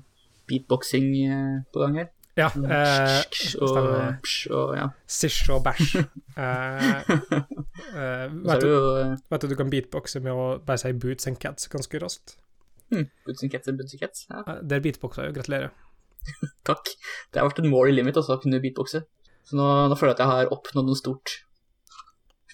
beatboxing 0.49 1.05
eh, 1.25 1.57
på 1.73 1.77
gang 1.83 1.93
her. 2.01 2.07
Ja. 2.37 2.51
Sånn 2.53 2.67
Eh, 2.69 3.21
og, 3.65 3.77
psh, 4.21 4.45
og 4.53 4.75
ja. 4.77 4.85
Sish 5.09 5.49
og 5.53 5.63
bæsj. 5.65 5.97
Eh, 6.37 6.37
eh, 7.97 8.29
vet, 8.29 8.61
du, 8.61 8.69
eh, 9.01 9.15
vet 9.31 9.41
du 9.41 9.47
du 9.49 9.55
kan 9.57 9.71
beatboxe 9.73 10.21
med 10.21 10.33
å 10.37 10.43
bare 10.61 10.77
si 10.83 10.91
boots 10.93 11.25
and 11.29 11.37
cats 11.41 11.65
ganske 11.71 11.97
raskt? 12.03 12.27
Mm, 12.93 13.07
Boots 13.25 13.41
and 13.43 13.51
Cats 13.51 13.67
and 13.67 13.77
Boots 13.79 13.93
and 13.97 13.99
Cats. 13.99 14.19
Ja, 14.29 14.43
Det 14.61 14.73
er 14.77 14.81
beatboxa 14.85 15.25
jo. 15.27 15.33
Gratulerer. 15.35 15.71
takk. 16.69 16.85
Det 17.31 17.37
har 17.41 17.47
vært 17.49 17.59
et 17.63 17.71
mål 17.71 17.89
i 17.89 17.93
livet 17.97 18.07
mitt 18.11 18.19
også, 18.21 18.31
å 18.37 18.41
kunne 18.43 18.61
beatboxe. 18.63 18.99
Så 19.47 19.51
nå, 19.57 19.65
nå 19.89 19.95
føler 19.97 20.11
jeg 20.13 20.17
at 20.19 20.23
jeg 20.23 20.33
har 20.33 20.53
oppnådd 20.55 20.87
noe 20.87 20.99
stort. 20.99 21.27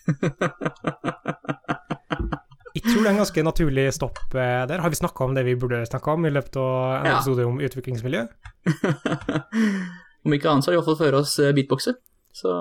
Jeg 2.74 2.84
tror 2.88 3.04
det 3.04 3.06
er 3.06 3.14
en 3.14 3.22
ganske 3.22 3.44
naturlig 3.46 3.84
stopp 3.94 4.18
eh, 4.34 4.64
der. 4.70 4.80
Har 4.82 4.90
vi 4.90 4.98
snakka 4.98 5.24
om 5.28 5.36
det 5.38 5.44
vi 5.46 5.54
burde 5.62 5.84
snakka 5.86 6.16
om 6.18 6.26
i 6.26 6.32
løpet 6.34 6.56
av 6.58 6.96
en 7.02 7.06
Ja. 7.06 7.18
episode 7.20 7.46
om 7.46 7.60
utviklingsmiljø? 7.62 8.24
Om 10.24 10.34
ikke 10.38 10.48
annet 10.50 10.64
så 10.64 10.72
har 10.72 10.78
de 10.78 10.80
iallfall 10.80 10.96
føre 11.02 11.20
oss 11.20 11.34
beatboxer, 11.36 11.54
beatboxe. 11.58 11.94
Så 12.34 12.52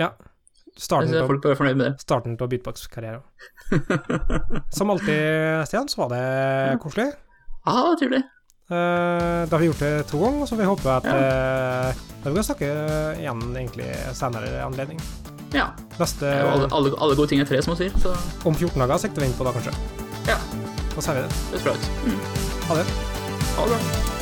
ja. 0.00 0.08
Starten 0.76 1.12
jeg 1.14 1.26
folk 1.28 1.42
bør 1.44 1.52
være 1.52 1.58
fornøyd 1.60 1.76
med 1.78 1.86
det. 1.86 2.00
starten 2.02 2.34
av 2.40 2.48
beatbox-karrieren. 2.50 3.22
Som 4.76 4.90
alltid, 4.90 5.62
Stian, 5.68 5.88
så 5.92 6.00
var 6.02 6.08
det 6.14 6.78
koselig. 6.82 7.10
Ja, 7.62 7.72
det 7.76 7.84
var 7.86 7.98
trivelig. 8.00 8.22
Eh, 8.72 9.42
da 9.46 9.52
har 9.52 9.60
vi 9.62 9.68
gjort 9.70 9.84
det 9.84 9.92
to 10.10 10.18
ganger, 10.22 10.46
så 10.48 10.56
vi 10.58 10.64
håper 10.66 10.90
at 10.96 11.04
Ja. 11.04 11.16
eh, 11.20 11.94
da 12.24 12.30
vi 12.30 12.34
kan 12.40 12.48
snakke 12.48 12.70
igjen 13.20 13.42
egentlig 13.52 13.90
senere 14.16 14.64
anledning. 14.66 14.98
Ja. 15.52 15.68
Neste 16.00 16.30
Alle, 16.32 16.68
alle, 16.72 16.94
alle 16.98 17.16
gode 17.18 17.28
ting 17.32 17.42
er 17.42 17.48
tre, 17.48 17.60
som 17.62 17.74
man 17.74 17.80
sier. 17.82 17.92
Så 18.02 18.14
Om 18.48 18.56
14 18.56 18.80
dager 18.80 19.04
sikter 19.04 19.24
vi 19.24 19.30
inn 19.30 19.36
på 19.36 19.46
da, 19.46 19.52
kanskje. 19.56 19.76
Ja. 20.30 20.40
Da 20.96 21.04
sier 21.04 21.20
vi 21.20 21.26
det. 21.26 21.44
det 21.52 21.60
ser 21.60 21.70
bra 21.70 21.76
ut. 21.76 21.92
Mm. 22.08 22.18
Ha 22.70 22.80
det. 22.80 22.90
Ha 23.58 23.68
det 23.68 23.78
bra. 23.78 24.21